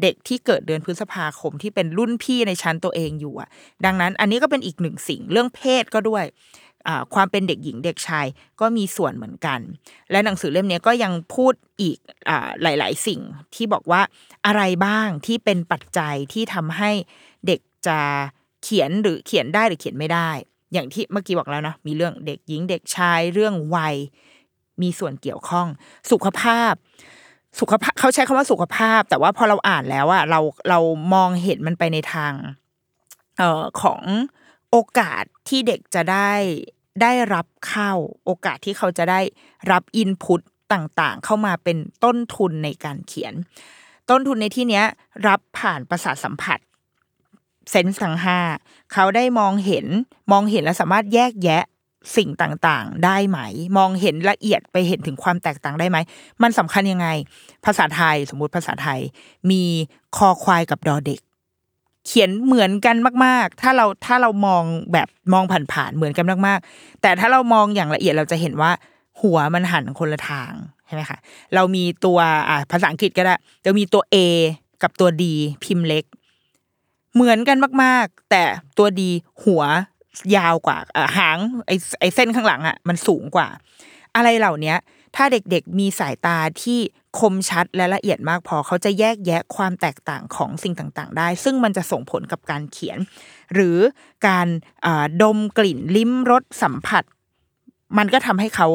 [0.02, 3.48] เด็กที่เกิดเดือนพฤษภาคมที่เป็นรุ่นพี่ในชั้นตัวเองอยู่อะ
[3.84, 6.24] ดังนั้นอันนี้ก็เป็นอีกหนึ่งสิ่งเรื่องเพศก็ด้วย
[7.14, 8.26] ความเป็นเด็กหญิงเด็กชาย
[8.60, 9.60] ก็มีส่วนเหมือนกัน
[10.10, 11.98] และหนังสือเล่มนี้ก็ยังพูดอีก
[12.28, 12.30] อ
[12.62, 13.20] หลาย ๆ สิ่ง
[13.54, 14.00] ที่บอกว่า
[14.46, 16.90] อะไรบ้างที่เป็นปัจจัยที่ทำให้
[17.46, 17.98] เด็กจะ
[18.62, 20.30] เขียนหรือเขียนได้หรือเขียนไม่ได้
[20.72, 23.96] อย่างที่เมื่อกี้บอกแล้วนะมีเรื่องเด็กหญิงเด็กชายเรื่องวัย
[24.82, 25.66] มีส่วนเกี่ยวข้อง
[26.10, 26.72] สุขภาพ
[27.60, 30.78] สุขภาพเขาใช้คำว่าสุขภาพ แต่ว่าพอเราอ่านแล้วอะเราเรา
[31.14, 32.32] มองเห็นมันไปในทาง
[33.38, 34.02] เอ่อของ
[34.70, 36.32] โอกาสที่เด็กจะได้
[37.02, 37.92] ได้รับเข้า
[38.24, 39.20] โอกาสที่เขาจะได้
[39.70, 40.40] รับอินพุต
[40.72, 43.34] ต่างๆ เข้ามาเป็นต้นทุนในการเขียน
[44.10, 44.84] ต้นทุนในที่เนี้ย
[45.28, 46.58] รับผ่านประสาทสัมผัส
[47.70, 48.38] เซนส์ทั้งห้า
[48.92, 49.86] เขาได้มองเห็น
[50.32, 51.62] มองเห็นและสามารถแยกแยะ
[52.16, 53.38] สิ่งต่างๆ ได้ไหม
[53.78, 55.98] มองเห็นละเอียดไปเห็นถึงความแตกต่างได้ไหม
[56.42, 57.08] มันสำคัญยังไง
[57.64, 59.00] ภาษาไทยสมมุติภาษาไทย
[59.50, 59.62] มี
[60.16, 61.20] คอควายกับดอเด็ก
[62.06, 68.70] เขียนเหมือนกันมาก ๆ ถ้าเราถ้าเรามองแบบมองผ่านๆเหมือนกันมากๆ แต่ถ้าเรามองอย่างละเอียดเราจะเห็นว่า
[69.20, 70.52] หัวมันหันคนละทาง
[70.86, 71.18] ใช่ไหมคะ
[71.54, 73.34] เรามีตัวอ่าภาษาอังกฤษก็ได้
[73.64, 74.16] จะมีตัว A
[74.82, 75.24] กับตัว D
[75.64, 76.04] พิมพ์เล็ก
[77.14, 78.44] เหมือนกันมาก ๆ แต่
[78.78, 79.10] ตัวดี
[79.44, 79.64] หัว
[80.36, 80.78] ยาวกว่า
[81.16, 83.48] หางไอ้ไอเส้นข้างหลังอะมันสูงกว่า
[84.16, 84.74] อะไรเหล่านี้
[85.16, 86.78] ถ้าเด็กๆมีสายตาที่
[87.18, 92.98] คมชัดและละเอียดมากพอเขาจะแยกแยะความแตกต่างของสิ่งต่างๆ ได้ ซึ่งมันจะส่งผลกับการเขียน
[93.54, 93.78] หรือ
[94.28, 94.48] การ
[95.22, 97.04] ดมกลิ่นลิ้มรสสัมผัส
[97.98, 98.66] มันก็ทำให้เขา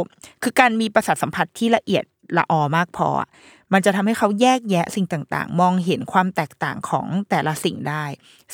[0.43, 2.03] คือการมีประสาทสัมผัสที่ละเอียด
[2.37, 3.09] ละออมากพอ
[3.73, 8.05] มันจะทำให้เขาแยกแยะสิ่งต่างๆ มองเห็นความแตกต่างของแต่ละสิ่งได้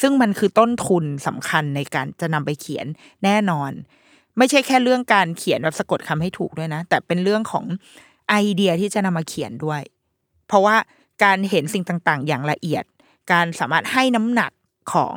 [0.02, 2.86] ซึ่งมันคือต้นทุนสำคัญในการจะนำไปเขียน
[3.24, 3.72] แน่นอน
[4.38, 7.66] ไม่ใช่แค่เรื่องการเขียนแบบสะกดคำให้ถูกด้วยนะ แต่เป็นเรื่องของ
[8.30, 9.82] ไอเดียที่จะนำมาเขียนด้วย
[10.48, 10.76] เพราะว่า
[11.24, 12.84] การเห็นสิ่งต่างๆ อย่างละเอียด
[13.32, 14.52] การสามารถให้น้ำหนัก
[14.94, 15.16] ของ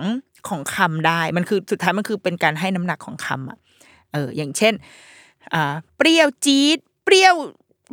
[0.48, 3.58] ของคำได้ มันคือสุดท้ายมันคือเป็นการให้น้ำหนักของคำอะ
[4.12, 4.74] เออ อย่างเช่น
[5.54, 7.34] อ่า เปรี้ยวจี๊ด เปรี้ยว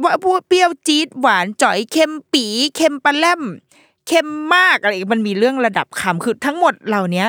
[0.01, 3.41] ว่าพูดเปรี้ยวจี๊ดหวานจ่อยเค็มปีเค็มปลาแลม
[4.07, 7.25] เค็มมากอะไรมันมีเรื่องระดับคำคือทั้งหมดเหล่านี้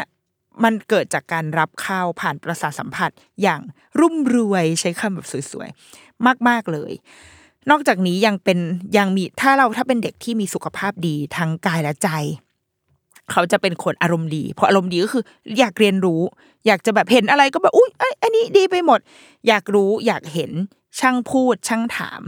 [0.65, 3.11] มันเกิดจากการรับข้าวผ่านประสาทสัมผัส
[3.43, 3.61] อย่าง
[4.01, 6.93] รุ่มรวยใช้คำแบบสวยๆ มากๆเลย
[7.71, 8.59] นอกจากนี้ยังเป็น
[8.97, 12.09] ยังมีถ้าเราถ้าเป็นเด็กที่มีสุขภาพดีทั้งกายและใจ
[13.31, 15.25] เขาจะเป็นคนอารมณ์ดีเพราะอารมณ์ดีก็คือ
[15.59, 16.21] อยากเรียนรู้
[16.67, 17.91] อยากจะแบบเห็นอะไรก็แบบอุ้ย
[18.23, 19.01] อันนี้ดีไปหมด
[19.49, 20.51] อยากรู้อยากเห็น
[20.99, 22.23] ช่างพูดช่างถาม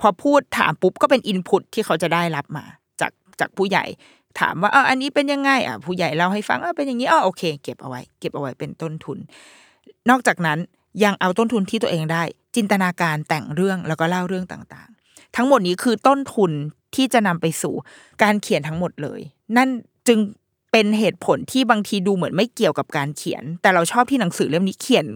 [0.00, 2.64] พอพูดถามปุ๊บก็เป็นอินพุตที่เขาจะได้รับมา
[3.00, 3.84] จากจากผู้ใหญ่
[4.40, 9.18] ถามว่าเอออันนี้เป็นยังไงอะผู้ใหญ่เล่าให้ฟังเออเป็นอย่างนี้อ๋อโอเค เก็บเอาไว้ เก็บเอาไว้เป็นต้นทุน
[10.10, 10.58] นอกจากนั้น
[11.04, 12.22] ยังเอาต้นทุนที่ตัวเองได้
[12.56, 16.52] จินตนาการแต่งเรื่องแล้วก็เล่าเรื่องต่างๆ ทั้งหมดนี้คือต้นทุน
[16.94, 17.74] ที่จะนำไปสู่
[18.22, 19.20] การเขียนทั้งหมดเลย
[19.56, 19.68] นั่น
[20.08, 20.18] จึง
[20.72, 25.06] เป็นเหตุผลที่บางทีดูเหมือนไม่เกี่ยวกับการเขียน แต่เราชอบที่หนังสือเล่มนี้เขียน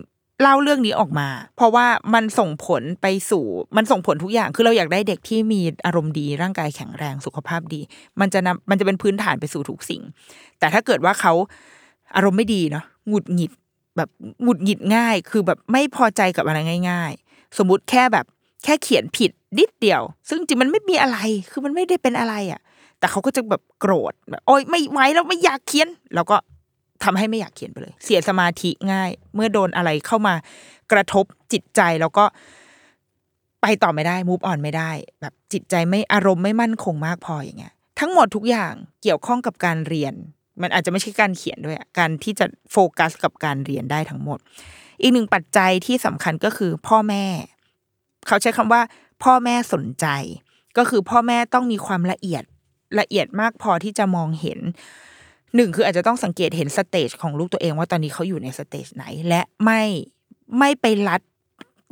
[0.43, 3.45] เล่าเรื่องนี้ออกมา เพราะว่ามันส่งผลไปสู่
[3.76, 7.80] มันส่งผลทุกอย่างคือเราอยากได้เด็กที่มีอารมณ์ดีร่างกายแข็งแรงสุขภาพดี
[8.20, 10.03] มันจะนำมันจะเป็นพื้นฐานไปสู่ทุกสิ่ง
[10.59, 11.32] แต่ถ้าเกิดว่าเขา
[12.16, 13.53] อารมณ์ไม่ดีเนาะหงุดหงิด
[13.97, 14.09] แบบ
[14.43, 16.59] หงุดหงิดง่าย คือแบบไม่พอใจกับอะไร
[16.91, 18.24] ง่าย ๆ สมมุติแค่แบบ
[18.64, 21.18] แค่เขียนผิดนิดเดียว ซึ่งจริงมันไม่มีอะไร
[21.51, 22.61] คือมันไม่ได้เป็นอะไรอะ
[22.99, 26.37] แต่เขาก็จะแบบโกรธแบบโอ๊ยไม่ไหวแล้วไม่อยากเขียน แล้วก็
[27.03, 30.34] ทำให้ไม่อยากเขียนไปเลย เสียสมาธิง่าย เมื่อโดนอะไรเข้ามา
[30.92, 32.24] กระทบจิตใจแล้วก็
[33.62, 34.90] ไปต่อไม่ได้มูฟออนไม่ได้
[35.20, 38.72] แบบจิตใจไม่อารมณ์ไม่มั่นคงมากพออย่างเงี้ยทั้งหมดทุกอย่าง
[39.03, 40.14] เกี่ยวข้องกับการเรียน
[40.62, 44.38] มันอาจจะไม่ใช่การเขียนด้วยการที่จะโฟกัสกับการเรียนได้ทั้งหมด
[45.01, 47.24] อีกหนึ่งปัจจัยที่สำคัญก็คือพ่อแม่
[48.26, 48.82] เขาใช้คำว่า
[49.24, 50.07] พ่อแม่สนใจ
[50.76, 52.45] ก็คือพ่อแม่ต้องมีความละเอียด
[53.01, 54.61] ละเอียดมากพอที่จะมองเห็น
[55.57, 59.82] หนึ่งคืออาจจะต้องสังเกตเห็น stage ของลูกตัวเองว่าตอนนี้เขาอยู่ใน stage ไหน และไม่
[60.59, 61.20] ไม่ไปรัด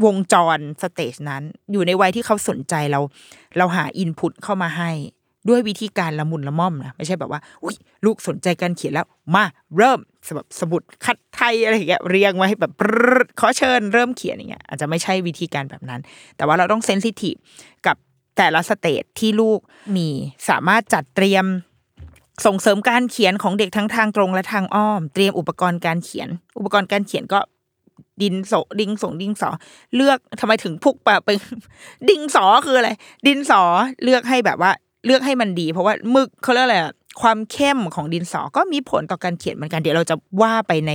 [0.04, 1.42] วงจร stage นั้น
[1.72, 3.00] อยู่ในวัยที่เขาสนใจเรา
[3.58, 4.90] เราหา input เข้ามาให้
[5.48, 9.44] ด้วยวิธีการละมุนละม่อมนะไม่ใช่แบบว่าอุ้ยลูกสนใจการเขียนแล้ว มา
[9.76, 9.98] เริ่ม
[10.36, 12.72] แบบสมุดคัดไทยอะไรอย่างเงี้ยเรียงไว้ให้แบบ
[13.40, 16.00] ขอเชิญเริ่มเขียนอย่างเงี้ยอาจจะไม่ใช่วิธีการแบบนั้น
[16.36, 17.34] แต่ว่าเราต้องเซนซิทีฟ
[17.86, 17.96] กับ
[18.36, 19.60] แต่ละสเตจที่ลูก
[19.96, 20.08] มี
[20.48, 21.44] สามารถจัดเตรียม
[22.46, 26.28] ส่งเสริมการเขียนของเด็กทั้งทางตรงและทางอ้อม เตรียมอุปกรณ์การเขียน
[26.58, 27.40] อุปกรณ์การเขียนก็
[28.22, 29.50] ดินสดิงส่งดิงสอ
[29.96, 31.36] เลือกทำไมถึงพุกแบบเป็น
[32.08, 32.90] ดิงสอคืออะไร
[33.26, 33.62] ดินสอ
[34.04, 34.70] เลือกให้แบบว่า
[35.06, 36.78] เลือกให้มันดี เพราะว่ามึกเขาเรียกอะไร
[37.22, 40.92] ความเข้มของดินสอก็มีผลต่อการเขียนเหมือนกัน เดี๋ยวเราจะว่าไปใน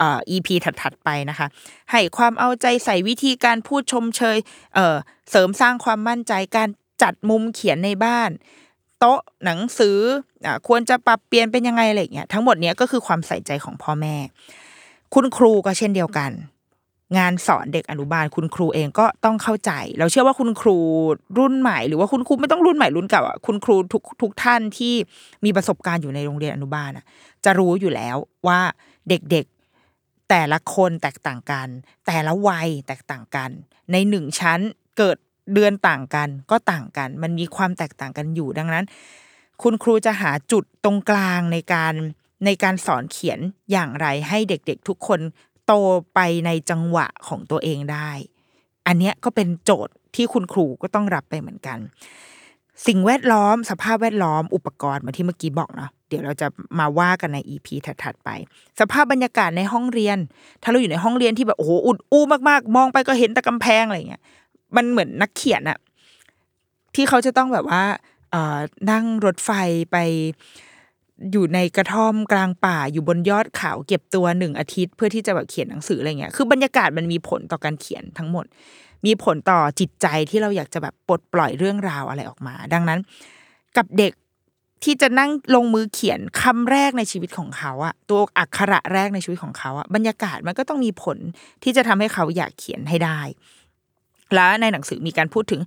[0.00, 1.46] อ่า EP ถัด ๆ ไปนะคะ
[1.90, 4.36] ให้ความเอาใจใส่วิธีการพูดชมเชย
[4.74, 4.96] เอ่อ
[5.30, 6.68] เสริมสร้างความมั่นใจการ
[7.02, 8.30] จัดมุมเขียนในบ้าน
[9.04, 9.98] โต๊ะหนังสือ
[10.46, 14.16] อ่าควรจะปรับเปลี่ยนเป็นยังไงอะไรเงี้ยทั้งหมดเนี้ยก็คือความใส่ใจของพ่อแม่
[15.14, 16.30] คุณครูก็เช่นเดียวกัน
[17.18, 20.78] งานสอนเด็กอนุบาล คุณครูเองก็ต้องเข้าใจ เราเชื่อว่าคุณครู
[21.38, 24.94] รุ่นใหม่ หรือว่าคุณครูไม่ต้องรุ่นใหม่รุ่นเก่าอะคุณครูทุกทุกท่านที่
[25.44, 27.04] มีประสบการณ์อยู่ในโรงเรียนอนุบาลอะ
[27.44, 28.60] จะรู้อยู่แล้วว่า
[29.08, 31.68] เด็กๆแต่ละคนแตกต่างกัน
[32.06, 33.50] แต่ละวัยแตกต่างกัน
[33.92, 34.60] ในหนึ่งชั้น
[34.98, 35.18] เกิด
[35.54, 38.84] เดือนต่างกันก็ต่างกัน มันมีความแตกต่างกันอยู่ดังนั้น
[39.62, 41.94] คุณครูจะหาจุดตรงกลางในการ
[42.44, 43.40] ในการสอนเขียน
[43.70, 45.20] อย่างไรให้เด็กๆทุกคน
[45.66, 45.72] โต
[46.14, 48.10] ไปในจังหวะของตัวเองได้
[48.86, 51.78] อันเนี้ยก็เป็นโจทย์ที่คุณครูก็ต้องรับไปเหมือนกัน
[52.86, 56.46] สิ่งแวดล้อมสภาพแวดล้อมอุปกรณ์เหมาที่เมื่อกี้บอกเนาะเดี๋ยวเราจะ
[56.78, 58.28] มาว่ากันในอีพีถัดๆไป
[58.80, 60.18] สภาพบรรยากาศในห้องเรียน
[60.62, 64.22] ถ้าเราอยู่ในห้องเรียนที่แบบโอ้โหอุดอู้มากๆ มองไปก็เห็นแต่กำแพงอะไรเงี้ย
[64.76, 65.78] มันเหมือนนักเขียนอะ
[66.94, 67.82] ที่เขาจะต้องแบบว่า
[68.30, 68.58] เอ่อ
[68.90, 69.50] นั่งรถไฟ
[69.92, 69.96] ไป
[71.32, 78.44] อยู่ในกระท่อมกลางป่าอยู่บนยอดเขาเก็บตัวหนึ่งอาทิตย์ เพื่อที่จะแบบเขียนหนังสืออะไรเงี้ยคือบรรยากาศมันมีผลต่อการเขียนทั้งหมด
[79.06, 82.98] มีผลต่อจิตใจที่เราอยากจะแบบปลดปล่อยเรื่องราวอะไรออกมา ดังนั้น
[83.76, 84.12] กับเด็ก
[84.84, 91.18] ที่จะนั่งลงมือเขียนคำแรกในชีวิตของเขาอะตัวอักขระแรกในชีวิตของเขาอะบรรยากาศมันก็ต้องมีผล
[91.62, 93.20] ที่จะทำให้เขาอยากเขียนให้ได้
[94.34, 95.60] และในหนังสือมีการพูดถึง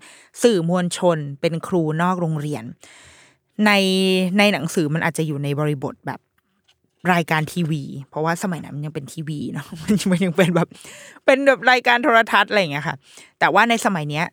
[0.43, 2.63] สื่อมวลชนเป็นครูนอกโรงเรียน
[3.65, 3.71] ใน
[4.37, 6.19] ในหนังสือมันอาจจะอยู่ในบริบทแบบ
[7.13, 10.67] รายการทีวี เพราะว่าสมัยนั้นมันยังเป็นทีวีเนาะมันยังเป็นแบบ
[11.25, 12.95] เป็นแบบรายการโทรทัศน์อะไรอย่างเงี้ยค่ะ
[13.39, 14.25] แต่ว่าในสมัยเนี้ย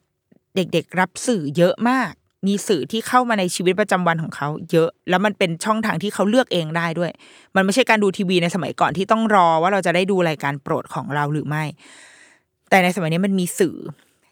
[0.56, 2.12] เด็กๆรับสื่อเยอะมาก
[2.46, 7.10] มีสื่อที่เข้ามาในชีวิตประจำวันของเขา เยอะ แล้วมันเป็นช่องทางที่เขาเลือกเองได้ด้วย
[7.56, 11.64] มันไม่ใช่การดูทีวีในสมัยก่อนที่ต้องรอว่าเราจะได้ดูรายการโปรดของเราหรือไม่
[12.70, 13.76] แต่ในสมัยนี้มันมีสื่อ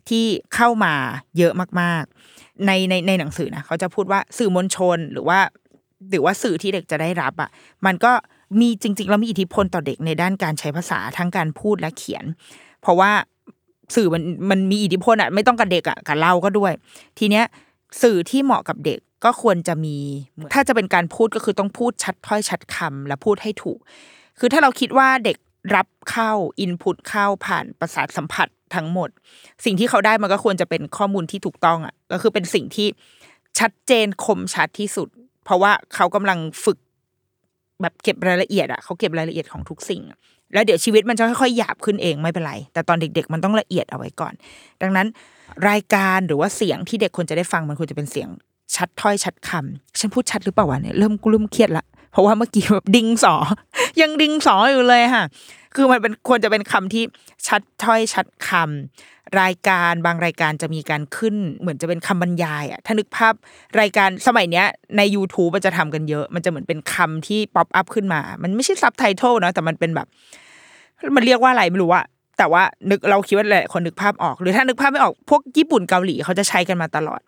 [0.09, 0.25] ที่
[0.55, 0.95] เข้ามา
[1.39, 5.39] เยอะมากๆ ในในในหนังสือนะเขาจะพูดว่าสื่อมวลชนหรือว่า
[6.11, 7.51] หรือว่าสื่อที่เด็กจะได้รับอะ
[7.87, 8.13] มันก็
[8.61, 12.25] มีจริง ๆ แล้วมีอิทธิพลต่อเด็กในด้านการใช้ภาษาทั้งการพูดและเขียน
[12.83, 13.11] เพราะว่า
[13.95, 16.73] สื่อมันมันมีอิทธิพลอะไม่ต้องกับเด็กอะกับเราก็ด้วย
[17.19, 17.45] ทีเนี้ย
[18.03, 19.97] สื่อที่เหมาะกับเด็กก็ควรจะมี
[20.53, 23.79] ถ้าจะเป็นการพูดก็คือต้องพูดชัดถ้อยชัดคำและพูดให้ถูก
[24.39, 25.37] คือถ้าเราคิดว่าเด็ก
[25.75, 29.09] รับเข้าอินพุตเข้าผ่านประสาทสัมผัสทั้งหมด
[29.65, 32.89] สิ่งที่เขาได้มันก็ควรจะเป็นข้อมูลที่ถูกต้องอะก็คือเป็นสิ่งที่
[33.59, 35.09] ชัดเจนคมชัดที่สุด
[35.45, 36.79] เพราะว่าเขากำลังฝึก
[37.83, 40.03] แบบเก็บรายละเอียดอะเขาเก็บรายละเอียดของทุกสิ่ง
[40.55, 44.33] แล้วเดี๋ยวชีวิตมันจะค่อยๆหยาบขึ้นเองไม่เป็นไร แต่ตอนเด็ก ๆ มันต้องละเอียดเอาไว้ก่อน
[44.83, 45.07] ดังนั้น
[45.69, 48.29] รายการหรือว่าเสียงที่เด็กควรจะได้ฟังมันควรจะเป็นเสียง
[48.77, 53.35] ชัดถ้อยชัดคำฉันพูดชัดหรือเปล่าวะเนี่ยเริ่มกูเริ่มเครียดละ เพราะว่าเมื่อกี้แบบดิงสอ
[54.01, 55.25] ยังดิงสออยู่เลยค่ะ
[55.75, 57.05] คือมันเป็นควรจะเป็นคำที่
[57.47, 63.35] ชัดถ้อยชัดคำรายการบางรายการจะมีการขึ้นเหมือนจะเป็นคำบรรยายอะถ้านึกภาพ
[63.81, 70.07] รายการสมัยเนี้ยใน YouTube มันจะทำกันเยอะ มันจะเหมือนเป็นคำที่ pop up ขึ้นมา มันไม่ใช่ซับไตเติลนะแต่มันเป็นแบบ
[71.17, 72.05] มันเรียกว่าอะไรไม่รู้อะ
[72.39, 77.21] แต่ว่านึกเราคิดว่าหลายคนนึกภาพออก หรือถ้านึกภาพไม่ออกพวกญี่ปุ่นเกาหลีเขาจะใช้กันมาตลอด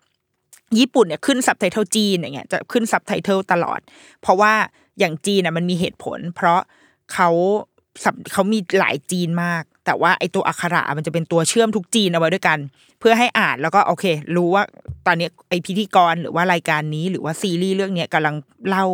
[0.79, 3.79] ญี่ปุ่นเนี่ยขึ้นซับไตเติลจีนอย่างเงี้ยจะขึ้นซับไตเติลตลอด
[4.21, 4.53] เพราะว่า
[4.99, 6.61] อย่างจีนน่ะมันมีเหตุผล เพราะ
[7.13, 7.29] เขา
[8.33, 12.59] เขามีหลายจีนมาก แต่ว่าไอตัวอักขระมันจะเป็นตัวเชื่อมทุกจีนเอาไว้ด้วยกัน
[12.99, 14.05] เพื่อให้อ่านแล้วก็โอเค
[14.35, 14.63] รู้ว่า
[15.05, 18.35] ตอนนี้ไอพิธีกรหรือว่ารายการนี้ หรือว่าซีรีส์เรื่องเนี้ยกำลัง
[18.67, 18.85] เล่า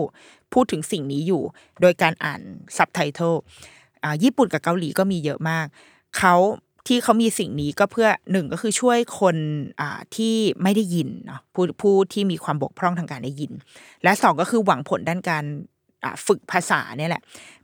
[0.53, 1.41] พูดถึงสิ่งนี้อยู่
[1.81, 2.41] โดยการอ่าน
[2.77, 3.33] ซับไตเติล
[4.03, 5.65] อ่าญี่ปุ่นกับเกาหลีก็มีเยอะมาก
[6.17, 6.35] เขา
[6.87, 9.35] ที่เขามีสิ่งนี้ก็เพื่อหนึ่งก็คือช่วยคน
[10.15, 13.51] ที่ไม่ได้ยินเนาะผู้ผู้ที่มีความบกพร่องทางการได้ยิน
[14.03, 15.45] และสองก็คือหวังผลด้านการ
[16.27, 17.21] ฝึกภาษาเนี่ยแหละ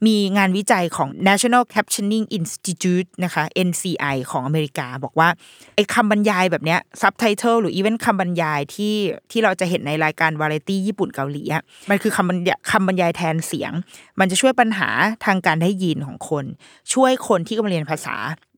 [0.08, 5.30] มีงานวิจัยของ National Captioning Institute นะคะ NCI ของอเมริกาบอกว่า
[5.76, 8.96] ไอ้คำบรรยายแบบเนี้ย subtitle หรือ even คำบรรยายที่
[9.32, 13.72] ที่เราจะเห็นในรายการวาไรตี้ญี่ปุ่นเกาหลีอะมันคือคำบรรยายคำบรรยายแทนเสียง
[14.20, 14.90] มันจะช่วยปัญหา
[15.26, 16.46] ทางการได้ยินของคน
[16.94, 18.16] ช่วยคนที่กำลังเรียนภาษา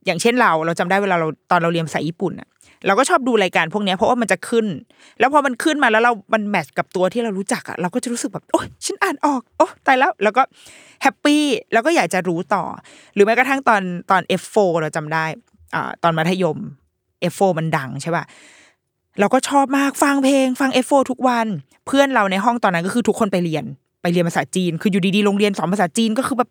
[0.08, 2.49] อย่างเช่นเราเราจำได้เวลาเราตอนเราเรียนภาษาญี่ปุ่นอะ
[2.88, 4.66] เราก็ชอบดูรายการพวกนี้เพราะว่ามันจะขึ้น
[5.20, 10.41] แล้วพอมันขึ้นมาแล้วเรา มันแมทช์กับตัวที่เรารู้จักอะเราก็จะรู้สึกแบบโอ๊ยฉันอ่านออก โอ้ตายแล้ว แล้วก็
[11.01, 11.43] แฮปปี้
[11.74, 12.64] แล้วก็อยากจะรู้ต่อ
[13.14, 13.82] หรือแม้กระทั่งตอน
[14.12, 15.26] ตอน F4 เราจำได้
[15.76, 16.58] อ่าตอนมัธยม
[17.32, 18.24] F4 มันดังใช่ป่ะ
[19.20, 21.47] เราก็ชอบมากฟังเพลง ฟัง F4 ทุกวัน
[21.88, 23.66] เพื่อนเราในห้องตอนนั้นก็คือทุกคนไปเรียน
[24.01, 26.49] ไปเรียนภาษาจีน คืออยู่ดีๆ โรงเรียนสอนภาษาจีนก็คือแบบ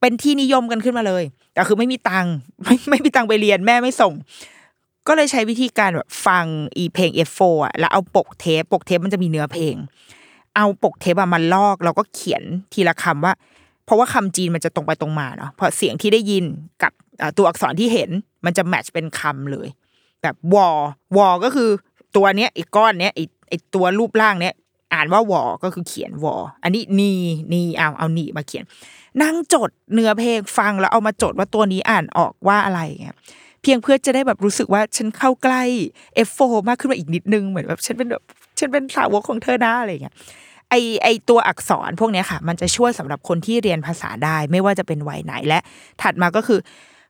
[0.00, 1.24] เป็นที่นิยมกันขึ้นมาเลย
[1.54, 2.34] แต่คือไม่มีตังค์
[2.64, 4.12] ไม่ไม่มีตังค์ไปเรียนแม่ไม่ส่ง
[5.06, 9.74] ก็เลยใช้วิธีการแบบฟังอีเพลง F4 อะแล้วเอาปกเทปปกเทปมันจะมีเนื้อเพลง
[10.56, 12.42] เอาปกเทปอะมาลอกแล้วก็เขียน
[12.72, 13.32] ทีละคำว่า
[13.84, 16.44] เพราะว่าคำจีนมันจะตรงไปตรงมาเนาะเพราะเสียงที่ได้ยิน
[16.82, 16.92] กับ
[17.36, 18.10] ตัวอักษรที่เห็น
[18.44, 19.68] มันจะแมทช์เป็นคำเลย
[20.22, 20.68] แบบวอ
[21.16, 21.70] วอก็คือ
[22.16, 24.54] ตัวเนี้ยไอ้ก้อนเนี้ยไอ้ไอ้ตัวรูปร่างเนี้ย
[24.94, 27.12] อ่านว่าวอก็คือเขียนวออันนี้นี
[27.52, 28.64] นีเอาเอานีมาเขียน
[29.22, 33.16] นั่งจดเนื้อเพลงฟังแล้วเอามาจดว่าตัวนี้อ่านออกว่าอะไรเงี้ย
[33.62, 35.62] เพียงเพื่อจะได้แบบรู้สึกว่าฉันเข้าใกล้
[36.26, 38.22] F4 มากขึ้นมาอีกนิดนึงเหมือนแบบฉันเป็นแบบ
[38.58, 40.14] ฉันเป็นสาวกของเธอหนะอะไรเงี้ย
[40.70, 45.58] ไอไอตัวอักษรพวกนี้ค่ะ มันจะช่วยสำหรับคนที่เรียนภาษาได้ ไม่ว่าจะเป็นวัยไหนและ
[46.02, 46.60] ถัดมาก็คือ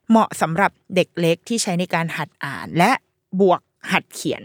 [0.09, 2.91] เหมาะสำหรับเด็กเล็กที่ใช้ในการหัดอ่านและ
[3.41, 4.43] บวกหัดเขียน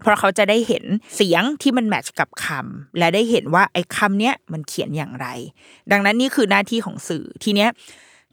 [0.00, 0.84] เพราะเขาจะได้เห็น
[1.16, 5.26] เสียงที่มันแมทช์กับคำและได้เห็นว่าไอ้คำเนี้ยมันเขียนอย่างไร
[5.92, 7.70] ดังนั้นนี่คือหน้าที่ของสื่อทีเนี้ย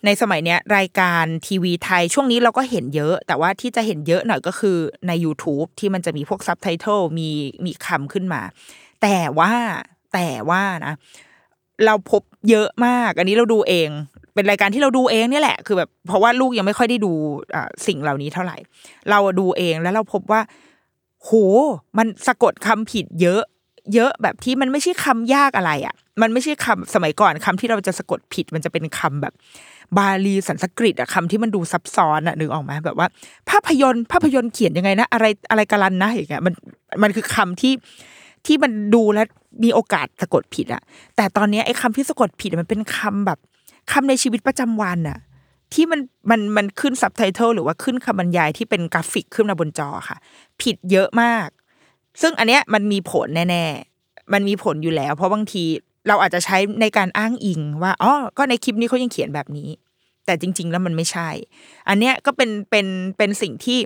[0.06, 7.30] ในสมัยเนี้ยรายการทีวีไทยช่วงนี้เราก็เห็นเยอะ แต่ว่าที่จะเห็นเยอะหน่อยก็คือใน YouTube ที่มันจะมีพวกซับไตเติลมี
[7.66, 8.42] มีคำขึ้นมา
[9.02, 9.52] แต่ว่า
[10.14, 10.94] แต่ว่านะ
[11.86, 13.90] เราพบเยอะมาก อันนี้เราดูเอง
[14.34, 17.12] เป็นรายการที่เราดูเองเนี่ยแหละ คือแบบเพราะว่าลูกยังไม่ค่อยได้ดู
[17.56, 18.58] อ่าสิ่งเหล่านี้เท่าไหร่
[19.10, 20.42] เราดูเองแล้วเราพบว่า
[21.24, 21.30] โห
[21.98, 23.42] มันสะกดคำผิดเยอะ
[23.94, 29.34] เยอะแบบที่มันไม่ใช่คำยากอะไรอะ มันไม่ใช่คำสมัยก่อนคำที่เราจะสะกดผิด มันจะเป็นคำแบบ
[29.98, 33.08] บาลีสันสกฤตอะคำที่มันดูซับซ้อนอะนึกออกไหมแบบว่า
[33.50, 36.54] ภาพยนตร์ภาพยนตร์เขียนยังไงนะ อะไรอะไรกาลันนะอย่างเงี้ยมัน
[37.04, 37.74] มันคือคำที่
[38.46, 39.28] ที่มันดูแล้ว
[39.64, 40.82] มีโอกาสสะกดผิดอะ
[41.16, 43.40] แต่ตอนนี้ไอ้คำที่สะกดผิดมันเป็นคำแบบ
[43.92, 45.18] คำในชีวิตประจำวันอะ
[45.74, 46.00] ที่มัน
[46.30, 50.18] มันมันขึ้นซับไตเติลหรือว่าขึ้นคำบรรยายที่เป็นกราฟิกขึ้นมาบนจอค่ะ
[50.62, 51.48] ผิดเยอะมาก
[52.22, 53.66] ซึ่งอันเนี้ยมันมีผลแน่
[54.00, 55.64] ๆ มันมีผลอยู่แล้ว เพราะบางที
[56.08, 59.70] เราอาจจะใช้ในการอ้างอิงว่าอ๋อก็ในคลิปนี้เขายังเขียนแบบนี้
[60.26, 61.30] แต่จริง ๆ แล้วมันไม่ใช่
[61.90, 62.88] อันเนี้ยก็เป็นเป็น
[63.18, 63.80] เป็นสิ่งที่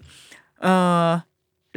[0.61, 0.67] เอ
[1.03, 1.05] อ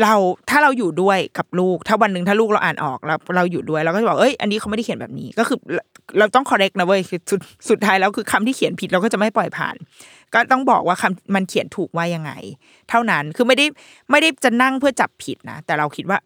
[0.03, 0.14] เรา
[0.51, 5.59] ถ้าเราอยู่ด้วยกับลูก ถ้าวันหนึ่งถ้าลูกเราอ่านออกแล้วเราอยู่ด้วยเราก็จะบอกเอ้ยอันนี้เขาไม่ได้เขียนแบบนี้ก็คือ
[6.18, 7.40] เราต้อง correct นะเว้ยคือสุด
[7.70, 9.74] สุดท้ายแล้วคือคำที่เขียนผิดเราก็จะไม่ปล่อยผ่าน
[10.34, 12.32] ก็ต้องบอกว่าคำมันเขียนถูกว่ายังไง
[12.90, 13.66] เท่านั้นคือไม่ได้
[14.11, 16.18] ไม่ได้จะนั่งเพื่อจับผิดนะแต่เราคิดว่า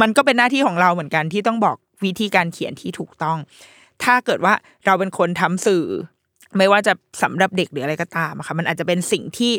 [0.00, 3.38] มันก็เป็นหน้าที่ของเราเหมือนกันที่ต้องบอกวิธีการเขียนที่ถูกต้อง
[4.04, 4.54] ถ้าเกิดว่า
[4.86, 5.84] เราเป็นคนทำสื่อ
[6.58, 6.92] ไม่ว่าจะ
[7.22, 9.52] สำหรับเด็กหรืออะไรก็ตามค่ะมันอาจจะเป็นสิ่งที่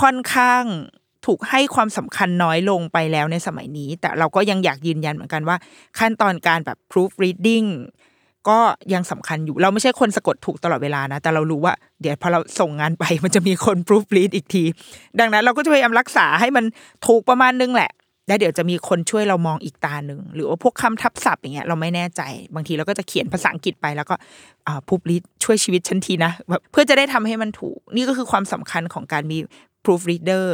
[0.00, 0.64] ค่อนข้าง
[1.26, 5.56] ถูกให้ความสำคัญน้อยลงไปแล้วในสมัยนี้ แต่เราก็ยังอยากยืนยันเหมือนกันว่า
[5.98, 7.68] ขั้นตอนการแบบ proof reading
[8.48, 8.60] ก็
[8.94, 14.64] ยังสำคัญอยู่ เราไม่ใช่คนสะกดถูกตลอดเวลานะ แต่เรารู้ว่า เดี๋ยวพอเราส่งงานไปมันจะมีคน proof read อีกที
[15.20, 16.64] ดังนั้นเราก็จะพยายามรักษาให้มัน
[17.06, 17.92] ถูกประมาณนึงแหละ
[18.28, 22.22] แล้วเดี๋ยวจะมีคนช่วยเรามองอีกตาหนึ่ง หรือว่าพวกคำทับศัพท์อย่างเงี้ยเราไม่แน่ใจ
[22.54, 24.14] บางทีเราก็จะเขียนภาษาอังกฤษไปแล้วก็
[24.66, 29.38] อ่าพูบลิดช่วยชีวิตฉันทีนะแบบเพื่อจะได้ทำให้มันถูก นี่ก็คือความสำคัญของการมี
[29.84, 30.44] proofreader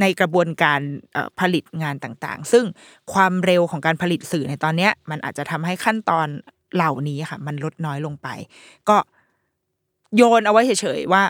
[0.00, 0.80] ในกระบวนการ
[1.40, 2.64] ผลิตงานต่างๆ ซึ่ง
[3.12, 6.28] ความเร็วของการผลิตสื่อในตอนนี้มันอาจจะทำให้ขั้นตอน
[6.74, 8.28] เหล่านี้ค่ะ มันลดน้อยลงไป
[8.88, 8.96] ก็
[10.16, 11.22] โยนเอาไว้เฉยๆว่า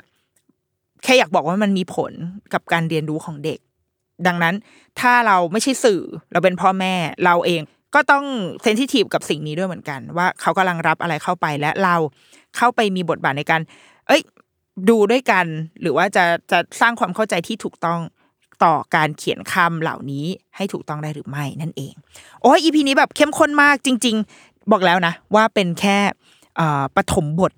[1.03, 2.13] แค่อยากบอกว่ามันมีผล
[2.53, 3.59] กับการเรียนรู้ของเด็ก
[4.27, 4.55] ดังนั้น
[5.01, 6.03] ถ้าเราไม่ใช่สื่อ
[6.33, 6.95] เราเป็นพ่อแม่
[7.25, 7.63] เราเอง
[7.95, 8.25] ก็ต้อง
[8.63, 11.97] เซนซิทีฟกับสิ่งนี้ด้วยเหมือนกัน ว่าเขากำลังรับอะไรเข้าไปและเรา
[12.57, 13.61] เข้าไปมีบทบาทในการ
[14.07, 14.23] เอ้ย
[14.91, 15.47] ดูด้วยกัน
[15.81, 18.01] หรือว่าจะจะสร้างความเข้าใจที่ถูกต้อง
[18.65, 20.27] ต่อการเขียนคำเหล่านี้
[20.57, 21.95] ให้ถูกต้องได้หรือไม่นั่นเอง
[22.43, 25.99] โอ้ยอีพีนี้แบบเข้มข้นมากจริง ๆ บอกแล้วนะ ว่าเป็นแค่
[26.97, 27.53] ปฐมบท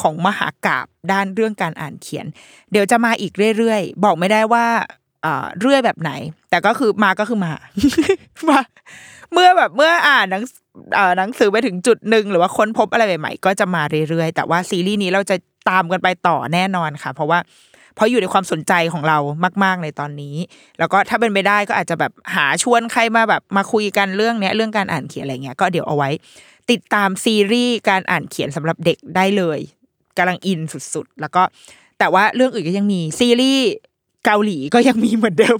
[0.00, 2.26] ของมหากราบด้านเรื่องการอ่านเขียน
[2.70, 4.66] เดี๋ยวจะมาอีกเรื่อยๆ บอกไม่ได้ว่า
[5.60, 6.12] เรื่อยแบบไหน
[6.50, 7.52] แต่ก็คือมาก็คือมา
[8.48, 8.60] มา
[9.32, 10.44] เมื่อแบบเมื่ออ่านหนัง
[11.18, 15.36] หนังสือไปถึงจุดหนึ่งหรือว่าค้นพบอะไรใหม่ๆก็จะมาเรื่อยๆ แต่ว่าซีรีส์นี้เราจะ
[15.68, 17.38] ตามกันไปต่อแน่นอนค่ะ เพราะว่า
[18.00, 19.18] ราะอยู่ในความสนใจของเรา
[19.64, 20.36] มาก ๆ ในตอนนี้
[20.78, 26.10] แล้วก็ถ้าเป็นไปได้ก็อาจจะแบบหาชวนใครมาแบบมาคุยกันเรื่องเนี้ยเรื่องการอ่านเขียนอะไรเงี้ยก็เดี๋ยวเอาไว้
[26.70, 29.58] ติดตามซีรีส์การอ่านเขียนสำหรับเด็กได้เลย
[30.18, 30.60] กำลังอิน
[30.94, 31.42] สุดๆ แล้วก็
[31.98, 33.66] แต่ว่าเรื่องอื่นก็ยังมีซีรีส์
[34.24, 35.58] เกาหลีก็ยังมีเหมือนเดิม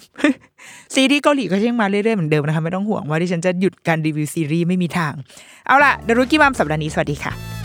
[0.95, 5.12] ซีรีส์เกาหลีก็ยังมาเรื่อยๆเหมือนเดิมนะคะไม่ต้องห่วงว่าดิฉันจะหยุดการรีวิวซีรีส์ไม่มีทาง
[5.66, 7.60] เอาล่ะเดรุกี้มัมสัปดาห์นี้สวัสดีค่ะ